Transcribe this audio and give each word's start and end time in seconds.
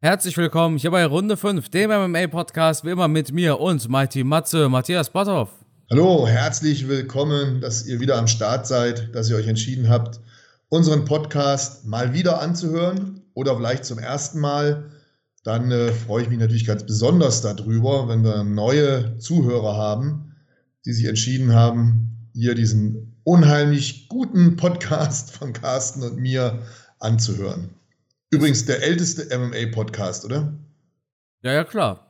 Herzlich 0.00 0.36
willkommen 0.36 0.76
hier 0.76 0.92
bei 0.92 1.04
Runde 1.04 1.36
5, 1.36 1.70
dem 1.70 1.90
MMA-Podcast, 1.90 2.84
wie 2.84 2.90
immer 2.90 3.08
mit 3.08 3.32
mir 3.32 3.58
und 3.58 3.88
Mighty 3.88 4.22
Matze, 4.22 4.68
Matthias 4.68 5.10
Botthoff. 5.10 5.48
Hallo, 5.90 6.24
herzlich 6.24 6.86
willkommen, 6.86 7.60
dass 7.60 7.84
ihr 7.84 7.98
wieder 7.98 8.16
am 8.16 8.28
Start 8.28 8.68
seid, 8.68 9.12
dass 9.12 9.28
ihr 9.28 9.34
euch 9.34 9.48
entschieden 9.48 9.88
habt, 9.88 10.20
unseren 10.68 11.04
Podcast 11.04 11.84
mal 11.84 12.14
wieder 12.14 12.40
anzuhören 12.40 13.22
oder 13.34 13.56
vielleicht 13.56 13.84
zum 13.84 13.98
ersten 13.98 14.38
Mal. 14.38 14.88
Dann 15.42 15.72
äh, 15.72 15.90
freue 15.90 16.22
ich 16.22 16.28
mich 16.28 16.38
natürlich 16.38 16.64
ganz 16.64 16.86
besonders 16.86 17.42
darüber, 17.42 18.06
wenn 18.06 18.22
wir 18.22 18.44
neue 18.44 19.18
Zuhörer 19.18 19.76
haben, 19.76 20.36
die 20.86 20.92
sich 20.92 21.06
entschieden 21.06 21.54
haben, 21.54 22.30
hier 22.34 22.54
diesen 22.54 23.16
unheimlich 23.24 24.06
guten 24.06 24.54
Podcast 24.54 25.32
von 25.32 25.52
Carsten 25.52 26.04
und 26.04 26.18
mir 26.18 26.60
anzuhören. 27.00 27.70
Übrigens 28.30 28.64
der 28.66 28.82
älteste 28.82 29.26
MMA-Podcast, 29.38 30.24
oder? 30.24 30.52
Ja, 31.42 31.52
ja, 31.52 31.64
klar. 31.64 32.06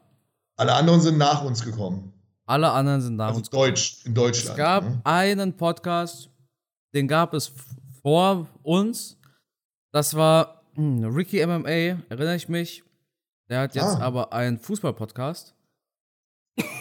Alle 0.57 0.73
anderen 0.75 1.01
sind 1.01 1.19
nach 1.19 1.45
uns 1.45 1.65
gekommen. 1.65 2.13
Alle 2.47 2.71
anderen 2.73 3.01
sind 3.01 3.17
nach 3.17 3.29
Also 3.29 3.39
uns. 3.41 3.51
Deutsch, 3.51 4.05
in 4.05 4.15
Deutschland. 4.15 4.51
Es 4.51 4.57
gab 4.57 4.85
ne? 4.85 5.01
einen 5.05 5.57
Podcast, 5.57 6.31
den 6.95 7.07
gab 7.07 7.35
es 7.35 7.53
vor 8.03 8.49
uns. 8.63 9.17
Das 9.93 10.15
war 10.15 10.63
hm, 10.75 11.05
Ricky 11.05 11.45
MMA, 11.47 11.69
erinnere 11.69 12.35
ich 12.37 12.49
mich. 12.49 12.83
Der 13.49 13.61
hat 13.61 13.75
jetzt 13.75 13.85
Ah. 13.85 14.01
aber 14.01 14.33
einen 14.33 14.59
Fußball-Podcast. 14.59 15.55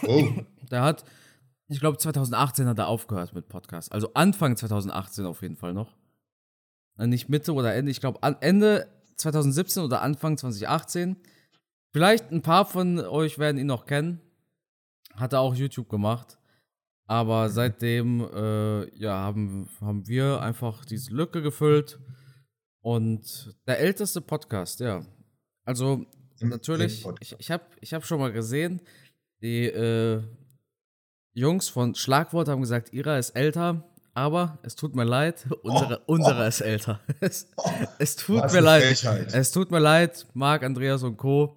Oh, 0.08 0.28
Der 0.72 0.82
hat, 0.82 1.06
ich 1.70 1.80
glaube, 1.80 1.98
2018 1.98 2.68
hat 2.68 2.78
er 2.80 2.88
aufgehört 2.88 3.34
mit 3.34 3.48
Podcast. 3.48 3.92
Also 3.92 4.14
Anfang 4.16 4.58
2018 4.58 5.26
auf 5.26 5.42
jeden 5.44 5.56
Fall 5.56 5.74
noch. 5.74 5.96
Äh, 6.98 7.08
Nicht 7.08 7.30
Mitte 7.30 7.54
oder 7.54 7.74
Ende, 7.76 7.92
ich 7.92 8.00
glaube 8.02 8.20
Ende 8.42 8.88
2017 9.18 9.84
oder 9.84 10.02
Anfang 10.02 10.38
2018. 10.38 11.18
Vielleicht 11.92 12.32
ein 12.32 12.42
paar 12.42 12.66
von 12.66 13.00
euch 13.00 13.40
werden 13.40 13.58
ihn 13.58 13.68
noch 13.68 13.86
kennen. 13.86 14.22
Hat 15.14 15.34
er 15.34 15.42
auch 15.42 15.56
YouTube 15.56 15.90
gemacht. 15.90 16.38
Aber 17.08 17.50
seitdem 17.50 18.22
äh, 18.22 18.98
ja, 18.98 19.14
haben, 19.14 19.70
haben 19.80 20.08
wir 20.08 20.42
einfach 20.42 20.86
diese 20.86 21.14
Lücke 21.14 21.42
gefüllt. 21.42 22.00
Und 22.82 23.56
der 23.66 23.80
älteste 23.80 24.22
Podcast, 24.22 24.80
ja. 24.80 25.06
Also 25.64 26.06
natürlich, 26.40 27.06
ich, 27.20 27.36
ich 27.40 27.52
habe 27.52 27.64
ich 27.82 27.94
hab 27.94 28.06
schon 28.06 28.20
mal 28.20 28.32
gesehen, 28.32 28.82
die 29.42 29.66
äh, 29.66 30.22
Jungs 31.34 31.70
von 31.70 31.96
Schlagwort 31.96 32.48
haben 32.48 32.62
gesagt, 32.62 32.94
ihrer 32.94 33.20
ist 33.20 33.32
älter, 33.32 33.84
aber 34.18 34.58
es 34.64 34.76
tut 34.76 34.96
mir 34.96 35.04
leid, 35.04 35.46
unsere, 35.62 36.02
Oh, 36.08 36.14
unsere 36.14 36.44
oh. 36.44 36.48
ist 36.48 36.62
älter. 36.62 37.00
Es, 37.20 37.46
es 38.00 38.16
tut 38.16 38.42
was 38.42 38.52
mir 38.52 38.62
leid. 38.62 38.84
Frechheit. 38.84 39.32
Es 39.32 39.52
tut 39.52 39.70
mir 39.70 39.78
leid, 39.78 40.26
Marc, 40.34 40.64
Andreas 40.64 41.04
und 41.04 41.18
Co. 41.18 41.56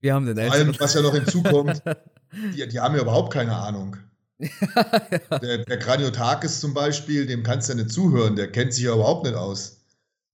Wir 0.00 0.14
haben 0.14 0.26
den 0.26 0.36
Vor 0.36 0.52
allem, 0.52 0.66
älteren. 0.68 0.80
was 0.80 0.94
ja 0.94 1.02
noch 1.02 1.14
hinzukommt, 1.14 1.80
die, 2.56 2.66
die 2.66 2.80
haben 2.80 2.96
ja 2.96 3.02
überhaupt 3.02 3.32
keine 3.32 3.54
Ahnung. 3.54 3.96
Der, 4.40 5.58
der 5.58 5.78
Kraniotakis 5.78 6.58
zum 6.60 6.74
Beispiel, 6.74 7.26
dem 7.26 7.44
kannst 7.44 7.68
du 7.68 7.74
ja 7.74 7.84
nicht 7.84 7.94
zuhören, 7.94 8.34
der 8.34 8.50
kennt 8.50 8.74
sich 8.74 8.84
ja 8.84 8.94
überhaupt 8.94 9.24
nicht 9.24 9.36
aus. 9.36 9.76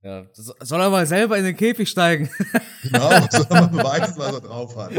Ja, 0.03 0.25
soll 0.33 0.81
er 0.81 0.89
mal 0.89 1.07
selber 1.07 1.37
in 1.37 1.45
den 1.45 1.57
Käfig 1.57 1.89
steigen? 1.91 2.31
Genau, 2.83 3.11
soll 3.31 3.47
man 3.51 3.73
beweisen, 3.73 4.15
was 4.17 4.33
er 4.33 4.41
drauf 4.41 4.77
hat. 4.77 4.93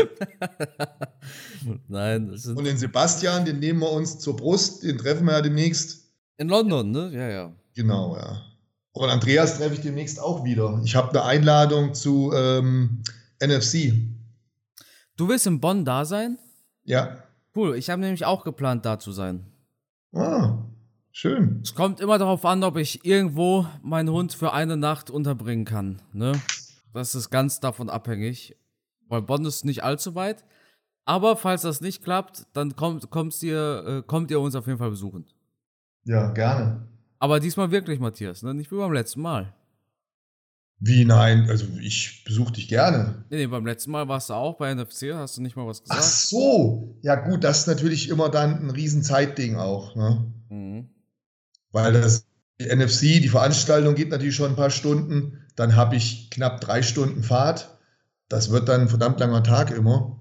Nein, 1.88 2.30
Und 2.30 2.64
den 2.66 2.78
Sebastian, 2.78 3.46
den 3.46 3.60
nehmen 3.60 3.80
wir 3.80 3.92
uns 3.92 4.20
zur 4.20 4.36
Brust, 4.36 4.84
den 4.84 4.98
treffen 4.98 5.26
wir 5.26 5.34
ja 5.34 5.42
demnächst. 5.42 6.07
In 6.38 6.50
London, 6.50 6.92
ne? 6.92 7.10
Ja, 7.14 7.30
ja. 7.30 7.52
Genau, 7.76 8.16
ja. 8.16 8.42
Und 8.92 9.10
Andreas 9.10 9.58
treffe 9.58 9.76
ich 9.76 9.82
demnächst 9.82 10.20
auch 10.20 10.44
wieder. 10.44 10.82
Ich 10.84 10.96
habe 10.96 11.10
eine 11.12 11.24
Einladung 11.24 11.94
zu 11.94 12.32
ähm, 12.34 13.04
NFC. 13.40 13.94
Du 15.16 15.28
willst 15.28 15.46
in 15.46 15.60
Bonn 15.60 15.86
da 15.86 16.06
sein? 16.06 16.40
Ja. 16.84 17.18
Cool, 17.56 17.76
ich 17.76 17.90
habe 17.90 18.02
nämlich 18.02 18.26
auch 18.26 18.44
geplant, 18.44 18.86
da 18.86 18.98
zu 18.98 19.12
sein. 19.12 19.46
Ah, 20.14 20.58
schön. 21.12 21.60
Es 21.64 21.76
kommt 21.76 22.00
immer 22.00 22.18
darauf 22.18 22.46
an, 22.46 22.64
ob 22.64 22.78
ich 22.78 23.06
irgendwo 23.06 23.68
meinen 23.84 24.10
Hund 24.10 24.34
für 24.34 24.54
eine 24.54 24.78
Nacht 24.78 25.10
unterbringen 25.10 25.66
kann. 25.66 26.02
Ne? 26.14 26.32
Das 26.94 27.14
ist 27.14 27.30
ganz 27.30 27.60
davon 27.60 27.90
abhängig. 27.90 28.56
Weil 29.08 29.22
Bonn 29.22 29.46
ist 29.46 29.66
nicht 29.66 29.84
allzu 29.84 30.16
weit. 30.16 30.44
Aber 31.06 31.38
falls 31.38 31.62
das 31.62 31.82
nicht 31.82 32.04
klappt, 32.04 32.48
dann 32.54 32.76
kommt, 32.76 33.10
kommst 33.10 33.42
ihr, 33.44 33.84
äh, 33.88 34.04
kommt 34.06 34.30
ihr 34.30 34.40
uns 34.40 34.56
auf 34.56 34.68
jeden 34.68 34.80
Fall 34.80 34.90
besuchen. 34.90 35.26
Ja, 36.08 36.32
gerne. 36.32 36.88
Aber 37.20 37.40
diesmal 37.40 37.70
wirklich, 37.72 38.00
Matthias, 38.00 38.42
ne? 38.42 38.54
nicht 38.54 38.72
wie 38.72 38.78
beim 38.78 38.94
letzten 38.94 39.22
Mal. 39.22 39.54
Wie 40.80 41.06
nein? 41.06 41.50
Also 41.50 41.66
ich 41.82 42.24
besuche 42.24 42.54
dich 42.54 42.68
gerne. 42.68 43.26
Nee, 43.30 43.38
nee, 43.38 43.48
beim 43.48 43.66
letzten 43.66 43.92
Mal 43.92 44.08
warst 44.08 44.30
du 44.30 44.34
auch 44.36 44.58
bei 44.58 44.74
NFC, 44.74 45.14
hast 45.14 45.38
du 45.38 45.42
nicht 45.42 45.56
mal 45.56 45.66
was 45.66 45.82
Ach 45.90 45.98
gesagt. 45.98 46.14
so. 46.14 46.96
Ja 47.02 47.16
gut, 47.16 47.44
das 47.44 47.60
ist 47.60 47.68
natürlich 47.68 48.10
immer 48.10 48.30
dann 48.30 48.62
ein 48.62 48.70
riesen 48.70 49.04
Zeitding 49.04 49.56
auch. 49.56 49.96
Ne? 49.96 50.32
Mhm. 50.50 50.90
Weil 51.72 51.94
das 51.94 52.26
die 52.60 52.74
NFC, 52.74 53.22
die 53.22 53.30
Veranstaltung 53.30 53.96
geht 53.96 54.10
natürlich 54.10 54.36
schon 54.36 54.52
ein 54.52 54.56
paar 54.56 54.70
Stunden. 54.70 55.46
Dann 55.56 55.76
habe 55.76 55.96
ich 55.96 56.30
knapp 56.30 56.62
drei 56.62 56.82
Stunden 56.84 57.24
Fahrt. 57.24 57.78
Das 58.30 58.52
wird 58.52 58.70
dann 58.70 58.82
ein 58.82 58.90
verdammt 58.90 59.20
langer 59.20 59.44
Tag 59.44 59.72
immer. 59.72 60.20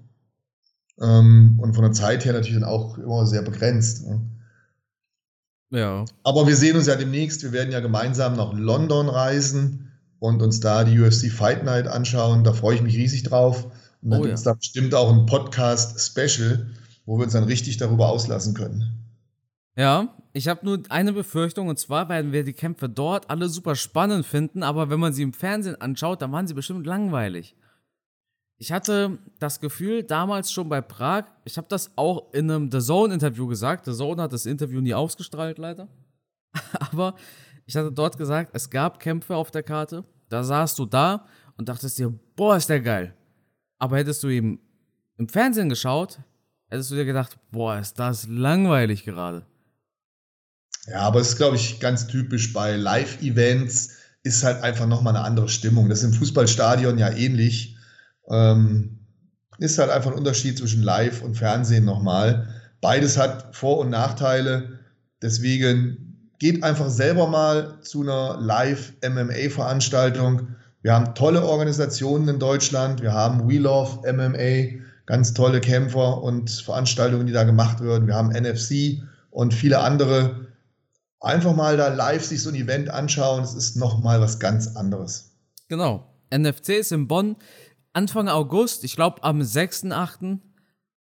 Ähm, 0.99 1.59
und 1.61 1.73
von 1.73 1.83
der 1.83 1.93
Zeit 1.93 2.25
her 2.25 2.33
natürlich 2.33 2.59
dann 2.59 2.69
auch 2.69 2.97
immer 2.97 3.25
sehr 3.25 3.43
begrenzt. 3.43 4.07
Ne? 4.07 4.21
Ja. 5.69 6.05
Aber 6.23 6.47
wir 6.47 6.55
sehen 6.55 6.77
uns 6.77 6.87
ja 6.87 6.95
demnächst. 6.95 7.43
Wir 7.43 7.51
werden 7.51 7.71
ja 7.71 7.79
gemeinsam 7.79 8.35
nach 8.35 8.53
London 8.53 9.09
reisen 9.09 9.91
und 10.19 10.41
uns 10.41 10.59
da 10.59 10.83
die 10.83 10.99
UFC 10.99 11.31
Fight 11.31 11.63
Night 11.63 11.87
anschauen. 11.87 12.43
Da 12.43 12.53
freue 12.53 12.75
ich 12.75 12.81
mich 12.81 12.95
riesig 12.95 13.23
drauf. 13.23 13.65
Und 14.01 14.11
dann 14.11 14.19
Oh 14.19 14.23
gibt 14.23 14.29
ja. 14.29 14.35
es 14.35 14.43
da 14.43 14.53
bestimmt 14.53 14.95
auch 14.95 15.11
ein 15.11 15.25
Podcast-Special, 15.25 16.67
wo 17.05 17.17
wir 17.17 17.23
uns 17.23 17.33
dann 17.33 17.43
richtig 17.43 17.77
darüber 17.77 18.09
auslassen 18.09 18.53
können. 18.53 18.93
Ja, 19.75 20.15
ich 20.33 20.47
habe 20.47 20.65
nur 20.65 20.83
eine 20.89 21.13
Befürchtung 21.13 21.67
und 21.67 21.77
zwar 21.77 22.09
werden 22.09 22.31
wir 22.31 22.43
die 22.43 22.53
Kämpfe 22.53 22.89
dort 22.89 23.29
alle 23.29 23.49
super 23.49 23.75
spannend 23.75 24.25
finden, 24.25 24.63
aber 24.63 24.89
wenn 24.89 24.99
man 24.99 25.13
sie 25.13 25.23
im 25.23 25.33
Fernsehen 25.33 25.79
anschaut, 25.79 26.21
dann 26.21 26.31
waren 26.31 26.47
sie 26.47 26.53
bestimmt 26.53 26.85
langweilig. 26.85 27.55
Ich 28.59 28.71
hatte 28.71 29.19
das 29.39 29.59
Gefühl 29.59 30.03
damals 30.03 30.51
schon 30.51 30.67
bei 30.67 30.81
Prag, 30.81 31.25
ich 31.45 31.57
habe 31.57 31.67
das 31.69 31.91
auch 31.95 32.33
in 32.33 32.49
einem 32.49 32.71
The 32.71 32.79
Zone 32.79 33.13
Interview 33.13 33.45
gesagt. 33.47 33.85
The 33.85 33.93
Zone 33.93 34.21
hat 34.21 34.33
das 34.33 34.47
Interview 34.47 34.81
nie 34.81 34.95
ausgestrahlt, 34.95 35.59
leider. 35.59 35.87
Aber 36.91 37.15
ich 37.65 37.75
hatte 37.75 37.91
dort 37.91 38.17
gesagt, 38.17 38.51
es 38.53 38.69
gab 38.69 38.99
Kämpfe 38.99 39.35
auf 39.35 39.51
der 39.51 39.63
Karte. 39.63 40.03
Da 40.29 40.43
saßt 40.43 40.79
du 40.79 40.85
da 40.85 41.27
und 41.55 41.69
dachtest 41.69 41.99
dir, 41.99 42.13
boah, 42.35 42.57
ist 42.57 42.69
der 42.69 42.81
geil. 42.81 43.13
Aber 43.77 43.97
hättest 43.97 44.23
du 44.23 44.29
ihm 44.29 44.59
im 45.17 45.29
Fernsehen 45.29 45.69
geschaut, 45.69 46.19
hättest 46.69 46.91
du 46.91 46.95
dir 46.95 47.05
gedacht, 47.05 47.37
boah, 47.51 47.77
ist 47.77 47.99
das 47.99 48.27
langweilig 48.27 49.03
gerade. 49.03 49.45
Ja, 50.87 51.01
aber 51.01 51.19
es 51.19 51.29
ist, 51.29 51.37
glaube 51.37 51.57
ich, 51.57 51.79
ganz 51.79 52.07
typisch 52.07 52.53
bei 52.53 52.75
Live-Events, 52.75 53.91
ist 54.23 54.43
halt 54.43 54.63
einfach 54.63 54.87
nochmal 54.87 55.15
eine 55.15 55.25
andere 55.25 55.49
Stimmung. 55.49 55.89
Das 55.89 55.99
ist 55.99 56.05
im 56.05 56.13
Fußballstadion 56.13 56.97
ja 56.97 57.09
ähnlich. 57.09 57.76
Ähm, 58.29 58.97
ist 59.59 59.79
halt 59.79 59.89
einfach 59.89 60.11
ein 60.11 60.17
Unterschied 60.17 60.57
zwischen 60.57 60.83
Live 60.83 61.21
und 61.21 61.35
Fernsehen 61.35 61.85
nochmal. 61.85 62.47
Beides 62.81 63.17
hat 63.17 63.55
Vor- 63.55 63.79
und 63.79 63.89
Nachteile. 63.89 64.79
Deswegen 65.21 66.33
geht 66.39 66.63
einfach 66.63 66.89
selber 66.89 67.27
mal 67.27 67.79
zu 67.81 68.01
einer 68.01 68.37
Live-MMA-Veranstaltung. 68.39 70.49
Wir 70.83 70.93
haben 70.93 71.15
tolle 71.15 71.43
Organisationen 71.43 72.29
in 72.29 72.39
Deutschland. 72.39 73.01
Wir 73.01 73.13
haben 73.13 73.49
We 73.49 73.57
Love 73.57 74.01
MMA, 74.11 74.83
ganz 75.07 75.33
tolle 75.33 75.59
Kämpfer 75.59 76.21
und 76.21 76.51
Veranstaltungen, 76.51 77.25
die 77.25 77.33
da 77.33 77.43
gemacht 77.43 77.81
werden. 77.81 78.07
Wir 78.07 78.13
haben 78.13 78.29
NFC 78.29 79.01
und 79.31 79.53
viele 79.53 79.79
andere. 79.79 80.47
Einfach 81.19 81.55
mal 81.55 81.77
da 81.77 81.87
live 81.87 82.23
sich 82.23 82.43
so 82.43 82.49
ein 82.49 82.55
Event 82.55 82.89
anschauen. 82.89 83.43
Es 83.43 83.55
ist 83.55 83.75
nochmal 83.75 84.21
was 84.21 84.39
ganz 84.39 84.75
anderes. 84.75 85.31
Genau. 85.67 86.05
NFC 86.29 86.69
ist 86.69 86.91
in 86.91 87.07
Bonn 87.07 87.37
Anfang 87.93 88.27
August, 88.29 88.83
ich 88.83 88.95
glaube 88.95 89.23
am 89.23 89.41
6.8. 89.41 90.39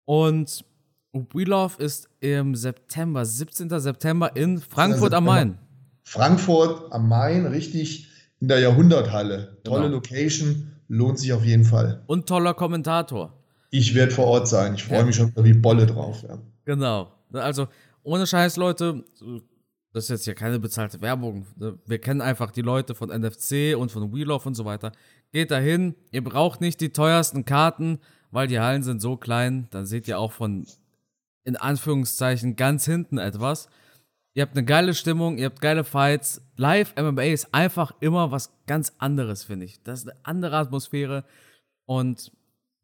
Und 0.05 0.65
We 1.11 1.43
Love 1.43 1.81
ist 1.81 2.09
im 2.19 2.55
September, 2.55 3.25
17. 3.25 3.69
September 3.79 4.35
in 4.35 4.59
Frankfurt 4.59 5.13
am 5.13 5.25
Main. 5.25 5.57
Frankfurt 6.03 6.91
am 6.91 7.07
Main, 7.07 7.45
richtig 7.45 8.07
in 8.39 8.47
der 8.47 8.59
Jahrhunderthalle. 8.59 9.57
Tolle 9.63 9.83
Genau. 9.83 9.95
Location, 9.95 10.71
lohnt 10.87 11.19
sich 11.19 11.33
auf 11.33 11.43
jeden 11.43 11.63
Fall. 11.65 12.03
Und 12.07 12.27
toller 12.27 12.53
Kommentator. 12.53 13.33
Ich 13.69 13.93
werde 13.93 14.11
vor 14.11 14.25
Ort 14.25 14.47
sein. 14.47 14.75
Ich 14.75 14.83
freue 14.83 14.99
Ja. 14.99 15.05
mich 15.05 15.15
schon 15.15 15.31
wie 15.35 15.53
Bolle 15.53 15.85
drauf. 15.85 16.23
Ja. 16.27 16.39
Genau. 16.65 17.11
Also, 17.33 17.67
ohne 18.01 18.25
Scheiß, 18.25 18.55
Leute, 18.57 19.03
das 19.93 20.05
ist 20.05 20.09
jetzt 20.09 20.25
hier 20.25 20.33
keine 20.35 20.59
bezahlte 20.59 21.01
Werbung. 21.01 21.45
Wir 21.85 21.99
kennen 21.99 22.21
einfach 22.21 22.49
die 22.49 22.61
Leute 22.61 22.95
von 22.95 23.09
NFC 23.09 23.75
und 23.75 23.91
von 23.91 24.11
We 24.11 24.23
Love 24.23 24.47
und 24.47 24.55
so 24.55 24.65
weiter. 24.65 24.91
Geht 25.31 25.51
dahin, 25.51 25.95
ihr 26.11 26.23
braucht 26.23 26.61
nicht 26.61 26.81
die 26.81 26.89
teuersten 26.89 27.45
Karten, 27.45 27.99
weil 28.31 28.47
die 28.47 28.59
Hallen 28.59 28.83
sind 28.83 29.01
so 29.01 29.17
klein, 29.17 29.67
dann 29.71 29.85
seht 29.85 30.07
ihr 30.07 30.19
auch 30.19 30.31
von, 30.31 30.65
in 31.43 31.55
Anführungszeichen, 31.55 32.55
ganz 32.55 32.85
hinten 32.85 33.17
etwas. 33.17 33.69
Ihr 34.33 34.43
habt 34.43 34.55
eine 34.55 34.65
geile 34.65 34.93
Stimmung, 34.93 35.37
ihr 35.37 35.45
habt 35.45 35.61
geile 35.61 35.83
Fights. 35.83 36.41
Live 36.55 36.95
MMA 36.95 37.23
ist 37.23 37.53
einfach 37.53 37.93
immer 37.99 38.31
was 38.31 38.51
ganz 38.67 38.93
anderes, 38.97 39.43
finde 39.43 39.65
ich. 39.65 39.83
Das 39.83 39.99
ist 39.99 40.09
eine 40.09 40.19
andere 40.23 40.57
Atmosphäre. 40.57 41.25
Und 41.85 42.31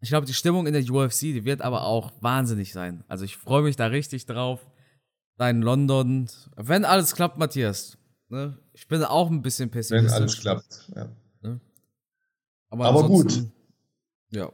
ich 0.02 0.10
glaube, 0.10 0.26
die 0.26 0.34
Stimmung 0.34 0.68
in 0.68 0.74
der 0.74 0.84
UFC, 0.84 1.22
die 1.22 1.46
wird 1.46 1.62
aber 1.62 1.86
auch 1.86 2.12
wahnsinnig 2.22 2.74
sein. 2.74 3.04
Also 3.08 3.26
ich 3.26 3.38
freue 3.38 3.64
mich 3.64 3.76
da 3.76 3.88
richtig 3.88 4.26
drauf. 4.26 4.60
Da 5.38 5.50
in 5.50 5.62
London. 5.62 6.30
Wenn 6.56 6.86
alles 6.86 7.16
klappt, 7.16 7.38
Matthias. 7.38 7.98
Ne? 8.30 8.58
Ich 8.74 8.88
bin 8.88 9.04
auch 9.04 9.30
ein 9.30 9.42
bisschen 9.42 9.70
pessimistisch. 9.70 10.12
Wenn 10.12 10.22
alles 10.22 10.40
klappt, 10.40 10.92
ja. 10.96 11.10
Aber, 12.70 12.86
aber 12.86 13.08
gut. 13.08 13.46
Ja. 14.32 14.52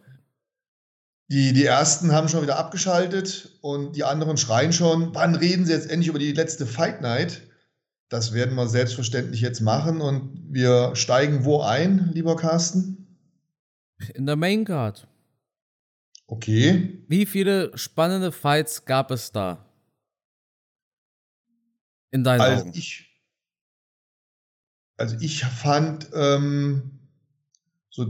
Die, 1.29 1.53
die 1.53 1.65
ersten 1.65 2.11
haben 2.11 2.27
schon 2.27 2.41
wieder 2.41 2.59
abgeschaltet 2.59 3.57
und 3.61 3.95
die 3.95 4.03
anderen 4.03 4.35
schreien 4.35 4.73
schon, 4.73 5.15
wann 5.15 5.35
reden 5.35 5.65
sie 5.65 5.71
jetzt 5.71 5.89
endlich 5.89 6.09
über 6.09 6.19
die 6.19 6.33
letzte 6.33 6.65
Fight 6.65 7.01
Night? 7.01 7.41
Das 8.09 8.33
werden 8.33 8.55
wir 8.55 8.67
selbstverständlich 8.67 9.39
jetzt 9.39 9.61
machen 9.61 10.01
und 10.01 10.43
wir 10.49 10.93
steigen 10.95 11.45
wo 11.45 11.61
ein, 11.61 12.09
lieber 12.11 12.35
Carsten? 12.35 13.17
In 14.13 14.25
der 14.25 14.35
Main 14.35 14.65
Card. 14.65 15.07
Okay. 16.27 17.03
Wie 17.07 17.25
viele 17.25 17.77
spannende 17.77 18.33
Fights 18.33 18.83
gab 18.83 19.11
es 19.11 19.31
da? 19.31 19.65
In 22.11 22.25
deinen 22.25 22.41
also 22.41 22.63
Augen? 22.63 22.73
Ich, 22.73 23.21
also 24.97 25.15
ich 25.21 25.45
fand 25.45 26.09
ähm, 26.13 27.00
so 27.91 28.07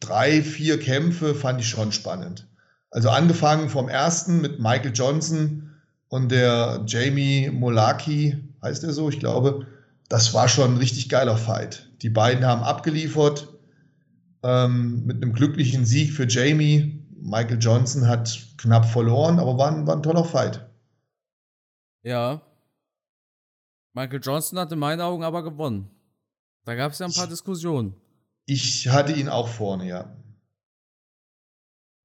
drei, 0.00 0.42
vier 0.42 0.80
Kämpfe 0.80 1.34
fand 1.34 1.60
ich 1.60 1.68
schon 1.68 1.92
spannend. 1.92 2.48
Also 2.90 3.10
angefangen 3.10 3.68
vom 3.68 3.88
ersten 3.88 4.40
mit 4.40 4.58
Michael 4.58 4.92
Johnson 4.92 5.70
und 6.08 6.30
der 6.32 6.82
Jamie 6.86 7.50
Molaki, 7.50 8.42
heißt 8.62 8.82
er 8.82 8.92
so, 8.92 9.08
ich 9.08 9.20
glaube. 9.20 9.66
Das 10.08 10.34
war 10.34 10.48
schon 10.48 10.72
ein 10.72 10.78
richtig 10.78 11.08
geiler 11.08 11.36
Fight. 11.36 11.88
Die 12.02 12.10
beiden 12.10 12.44
haben 12.44 12.62
abgeliefert 12.62 13.46
ähm, 14.42 15.04
mit 15.06 15.22
einem 15.22 15.32
glücklichen 15.32 15.84
Sieg 15.84 16.12
für 16.12 16.26
Jamie. 16.26 17.06
Michael 17.20 17.58
Johnson 17.60 18.08
hat 18.08 18.44
knapp 18.56 18.86
verloren, 18.86 19.38
aber 19.38 19.56
war 19.56 19.70
ein, 19.70 19.86
war 19.86 19.94
ein 19.94 20.02
toller 20.02 20.24
Fight. 20.24 20.68
Ja. 22.02 22.40
Michael 23.92 24.20
Johnson 24.20 24.58
hat 24.58 24.72
in 24.72 24.78
meinen 24.80 25.00
Augen 25.00 25.22
aber 25.22 25.44
gewonnen. 25.44 25.90
Da 26.64 26.74
gab 26.74 26.90
es 26.90 26.98
ja 26.98 27.06
ein 27.06 27.12
paar 27.12 27.26
Diskussionen. 27.28 27.94
Ich 28.46 28.88
hatte 28.88 29.12
ihn 29.12 29.28
auch 29.28 29.48
vorne, 29.48 29.86
ja. 29.86 30.16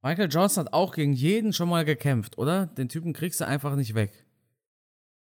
Michael 0.06 0.30
Johnson 0.30 0.66
hat 0.66 0.74
auch 0.74 0.94
gegen 0.94 1.14
jeden 1.14 1.52
schon 1.52 1.68
mal 1.68 1.84
gekämpft, 1.84 2.38
oder? 2.38 2.68
Den 2.68 2.90
Typen 2.90 3.12
kriegst 3.14 3.42
du 3.42 3.48
einfach 3.48 3.76
nicht 3.76 3.96
weg. 3.96 4.26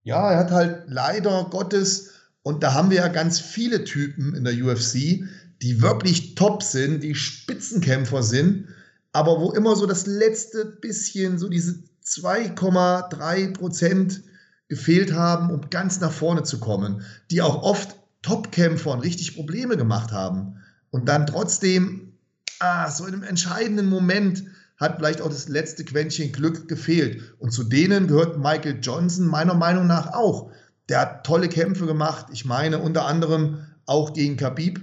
Ja, 0.03 0.31
er 0.31 0.39
hat 0.39 0.51
halt 0.51 0.85
leider 0.89 1.47
Gottes, 1.51 2.13
und 2.43 2.63
da 2.63 2.75
haben 2.75 2.91
wir 2.91 2.99
ja 2.99 3.09
ganz 3.09 3.41
viele 3.41 3.85
Typen 3.85 4.35
in 4.35 4.45
der 4.45 4.53
UFC, 4.53 5.25
die 5.63 5.81
wirklich 5.81 6.35
top 6.35 6.63
sind, 6.63 7.03
die 7.03 7.15
Spitzenkämpfer 7.15 8.23
sind, 8.23 8.69
aber 9.13 9.41
wo 9.41 9.53
immer 9.53 9.75
so 9.75 9.87
das 9.87 10.07
letzte 10.07 10.67
bisschen, 10.67 11.39
so 11.39 11.49
diese 11.49 11.83
2,3 12.05 13.55
Prozent 13.55 14.23
gefehlt 14.69 15.13
haben, 15.15 15.51
um 15.51 15.71
ganz 15.71 16.01
nach 16.01 16.13
vorne 16.13 16.43
zu 16.43 16.61
kommen, 16.61 17.03
die 17.31 17.41
auch 17.41 17.63
oft 17.63 17.97
Topkämpfern 18.21 19.01
richtig 19.01 19.35
Probleme 19.35 19.77
gemacht 19.77 20.13
haben 20.13 20.61
und 20.91 21.09
dann 21.09 21.27
trotzdem, 21.27 22.13
ah, 22.61 22.91
so 22.91 23.07
in 23.07 23.15
einem 23.15 23.23
entscheidenden 23.23 23.89
Moment 23.89 24.45
hat 24.79 24.97
vielleicht 24.97 25.21
auch 25.21 25.29
das 25.29 25.49
letzte 25.49 25.85
Quäntchen 25.85 26.33
Glück 26.33 26.69
gefehlt. 26.69 27.35
Und 27.39 27.51
zu 27.51 27.65
denen 27.65 28.07
gehört 28.07 28.39
Michael 28.39 28.79
Johnson 28.81 29.27
meiner 29.27 29.55
Meinung 29.55 29.87
nach 29.87 30.13
auch. 30.15 30.53
Der 30.89 31.01
hat 31.01 31.27
tolle 31.27 31.49
Kämpfe 31.49 31.87
gemacht. 31.87 32.27
Ich 32.33 32.45
meine 32.45 32.79
unter 32.79 33.05
anderem 33.05 33.59
auch 33.87 34.13
gegen 34.13 34.37
Khabib. 34.37 34.81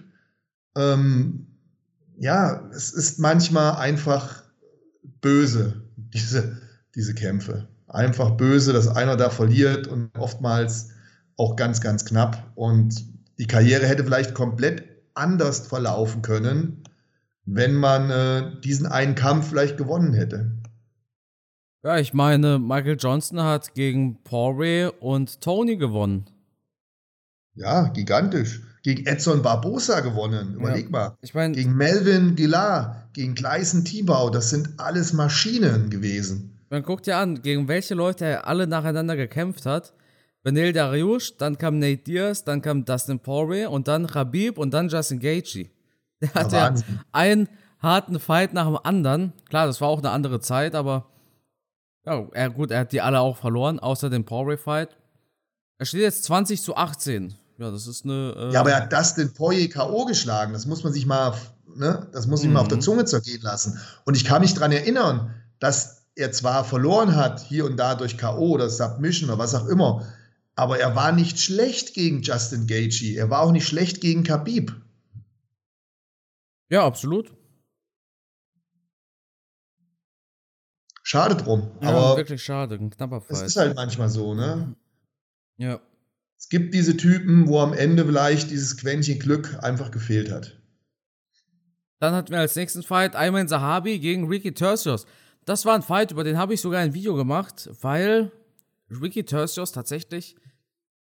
Ähm, 0.76 1.48
ja, 2.18 2.70
es 2.74 2.92
ist 2.92 3.20
manchmal 3.20 3.78
einfach 3.78 4.44
böse, 5.22 5.82
diese, 5.96 6.58
diese 6.94 7.14
Kämpfe. 7.14 7.68
Einfach 7.88 8.32
böse, 8.32 8.74
dass 8.74 8.88
einer 8.88 9.16
da 9.16 9.30
verliert 9.30 9.88
und 9.88 10.10
oftmals 10.18 10.90
auch 11.38 11.56
ganz, 11.56 11.82
ganz 11.82 12.06
knapp. 12.06 12.52
Und 12.56 13.06
die 13.38 13.48
Karriere 13.48 13.86
hätte 13.86 14.04
vielleicht 14.04 14.34
komplett 14.34 14.84
anders 15.16 15.68
verlaufen 15.68 16.22
können, 16.22 16.84
wenn 17.46 17.74
man 17.76 18.10
äh, 18.10 18.62
diesen 18.62 18.88
einen 18.88 19.16
Kampf 19.16 19.50
vielleicht 19.50 19.78
gewonnen 19.78 20.14
hätte. 20.14 20.52
Ja, 21.84 22.00
ich 22.00 22.14
meine, 22.14 22.58
Michael 22.58 22.98
Johnson 23.00 23.42
hat 23.42 23.76
gegen 23.76 24.24
Poirier 24.24 24.94
und 25.02 25.42
Tony 25.42 25.78
gewonnen. 25.78 26.26
Ja, 27.54 27.90
gigantisch. 27.90 28.64
Gegen 28.84 29.06
Edson 29.06 29.42
Barbosa 29.42 30.00
gewonnen. 30.00 30.56
Überleg 30.56 30.86
ja. 30.86 30.92
mal. 30.92 31.18
Ich 31.22 31.34
meine, 31.34 31.54
gegen 31.54 31.76
Melvin 31.76 32.36
Gillard, 32.36 33.14
gegen 33.14 33.36
Gleisen 33.36 33.86
Tibau, 33.86 34.30
das 34.30 34.50
sind 34.50 34.74
alles 34.78 35.14
Maschinen 35.14 35.90
gewesen. 35.90 36.60
Man 36.70 36.84
guckt 36.84 37.08
ja 37.08 37.22
an, 37.22 37.42
gegen 37.42 37.68
welche 37.68 37.94
Leute 37.94 38.26
er 38.26 38.48
alle 38.48 38.68
nacheinander 38.68 39.16
gekämpft 39.16 39.66
hat. 39.66 39.94
Benil 40.46 40.74
Dariush, 40.74 41.38
dann 41.38 41.58
kam 41.58 41.80
Nate 41.80 42.04
Diaz, 42.04 42.44
dann 42.44 42.62
kam 42.62 42.86
Dustin 42.86 43.20
Poirier 43.20 43.72
und 43.72 43.88
dann 43.88 44.06
Khabib 44.06 44.60
und 44.60 44.76
dann 44.76 44.90
Justin 44.90 45.20
Gaethje. 45.20 45.72
Der 46.22 46.34
hatte 46.36 46.56
ja 46.56 46.76
einen 47.12 47.50
harten 47.80 48.20
Fight 48.20 48.54
nach 48.54 48.68
dem 48.68 48.78
anderen. 48.84 49.34
Klar, 49.50 49.66
das 49.66 49.82
war 49.82 49.88
auch 49.88 49.98
eine 49.98 50.12
andere 50.12 50.40
Zeit, 50.40 50.76
aber 50.76 51.08
ja, 52.06 52.28
er, 52.32 52.52
gut, 52.52 52.70
er 52.70 52.82
hat 52.82 52.92
die 52.92 53.02
alle 53.02 53.22
auch 53.22 53.38
verloren, 53.38 53.80
außer 53.80 54.12
dem 54.12 54.24
Poirier-Fight. 54.24 54.96
Er 55.80 55.86
steht 55.88 56.02
jetzt 56.02 56.26
20 56.26 56.62
zu 56.62 56.76
18. 56.76 57.34
Ja, 57.58 57.72
das 57.72 57.88
ist 57.88 58.06
eine. 58.06 58.36
Äh 58.38 58.54
ja, 58.54 58.60
aber 58.60 58.70
er 58.70 58.84
hat 58.84 58.94
Dustin 58.94 59.34
Poirier 59.34 59.68
K.O. 59.68 60.06
geschlagen. 60.06 60.54
Das 60.54 60.68
muss 60.68 60.84
man 60.84 60.94
sich 60.94 61.08
mal, 61.08 61.34
ne, 61.76 62.06
das 62.12 62.28
muss 62.28 62.42
ich 62.42 62.48
mhm. 62.50 62.54
mal 62.54 62.60
auf 62.60 62.68
der 62.68 62.78
mhm. 62.78 62.82
Zunge 62.82 63.06
zergehen 63.06 63.42
lassen. 63.42 63.80
Und 64.06 64.16
ich 64.16 64.26
kann 64.26 64.44
mich 64.44 64.54
daran 64.54 64.72
erinnern, 64.72 65.34
dass 65.58 66.04
er 66.14 66.32
zwar 66.32 66.64
verloren 66.66 67.16
hat, 67.16 67.40
hier 67.40 67.66
und 67.66 67.78
da 67.78 67.96
durch 67.96 68.16
K.O. 68.16 68.52
oder 68.52 68.70
Submission 68.70 69.32
oder 69.32 69.40
was 69.40 69.56
auch 69.56 69.66
immer, 69.66 70.06
aber 70.56 70.80
er 70.80 70.96
war 70.96 71.12
nicht 71.12 71.40
schlecht 71.40 71.94
gegen 71.94 72.22
Justin 72.22 72.68
Gaethje. 72.68 73.18
Er 73.18 73.30
war 73.30 73.42
auch 73.42 73.52
nicht 73.52 73.68
schlecht 73.68 74.02
gegen 74.02 74.24
Khabib. 74.24 74.74
Ja, 76.70 76.86
absolut. 76.86 77.32
Schade 81.04 81.36
drum. 81.36 81.72
Ja, 81.82 81.90
aber 81.90 82.18
wirklich 82.18 82.44
schade. 82.44 82.76
Ein 82.76 82.90
knapper 82.90 83.22
Fight. 83.22 83.38
Es 83.38 83.42
ist 83.44 83.58
halt 83.58 83.76
manchmal 83.76 84.10
so, 84.10 84.34
ne? 84.34 84.76
Ja. 85.58 85.80
Es 86.38 86.50
gibt 86.50 86.74
diese 86.74 86.98
Typen, 86.98 87.48
wo 87.48 87.60
am 87.60 87.74
Ende 87.74 88.06
vielleicht 88.06 88.50
dieses 88.50 88.78
Quäntchen 88.78 89.20
Glück 89.20 89.58
einfach 89.62 89.92
gefehlt 89.92 90.32
hat. 90.32 90.60
Dann 92.00 92.14
hatten 92.14 92.32
wir 92.32 92.40
als 92.40 92.56
nächsten 92.56 92.84
Fight 92.84 93.16
Ayman 93.16 93.48
Sahabi 93.48 94.00
gegen 94.00 94.28
Ricky 94.28 94.54
Tercios. 94.54 95.06
Das 95.46 95.66
war 95.66 95.76
ein 95.76 95.84
Fight, 95.84 96.12
über 96.12 96.24
den 96.24 96.38
habe 96.38 96.54
ich 96.56 96.62
sogar 96.62 96.82
ein 96.82 96.94
Video 96.94 97.16
gemacht, 97.16 97.70
weil 97.82 98.32
Ricky 98.90 99.24
Tercios 99.24 99.72
tatsächlich 99.72 100.36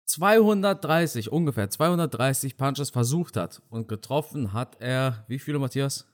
230, 0.07 1.31
ungefähr 1.31 1.69
230 1.69 2.57
Punches 2.57 2.91
versucht 2.91 3.37
hat 3.37 3.63
und 3.69 3.89
getroffen 3.89 4.53
hat 4.55 4.81
er, 4.81 5.25
wie 5.29 5.39
viele, 5.39 5.59
Matthias? 5.59 6.07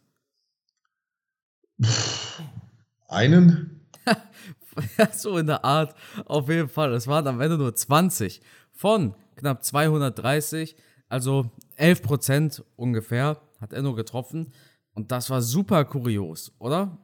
Einen? 3.08 3.88
ja, 4.98 5.12
so 5.12 5.38
in 5.38 5.46
der 5.46 5.64
Art, 5.64 5.94
auf 6.26 6.48
jeden 6.48 6.68
Fall. 6.68 6.92
Es 6.92 7.06
waren 7.06 7.26
am 7.28 7.40
Ende 7.40 7.56
nur 7.56 7.74
20 7.74 8.40
von 8.72 9.14
knapp 9.36 9.62
230, 9.62 10.76
also 11.08 11.52
11 11.76 12.02
Prozent 12.02 12.64
ungefähr 12.76 13.40
hat 13.60 13.72
er 13.72 13.82
nur 13.82 13.94
getroffen. 13.94 14.52
Und 14.92 15.12
das 15.12 15.30
war 15.30 15.42
super 15.42 15.84
kurios, 15.84 16.52
oder? 16.58 16.98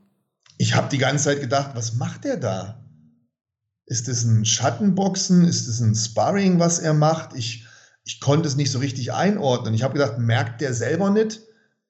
Ich 0.59 0.75
habe 0.75 0.89
die 0.89 0.99
ganze 0.99 1.25
Zeit 1.25 1.41
gedacht, 1.41 1.71
was 1.75 1.95
macht 1.95 2.25
er 2.25 2.37
da? 2.37 2.85
Ist 3.91 4.09
es 4.09 4.23
ein 4.23 4.45
Schattenboxen? 4.45 5.45
Ist 5.45 5.67
es 5.67 5.81
ein 5.81 5.97
Sparring, 5.97 6.61
was 6.61 6.79
er 6.79 6.95
macht? 6.95 7.35
Ich, 7.35 7.67
ich 8.05 8.21
konnte 8.21 8.47
es 8.47 8.55
nicht 8.55 8.71
so 8.71 8.79
richtig 8.79 9.13
einordnen. 9.13 9.75
Ich 9.75 9.83
habe 9.83 9.95
gedacht, 9.95 10.17
merkt 10.17 10.61
der 10.61 10.75
selber 10.75 11.11
nicht, 11.11 11.41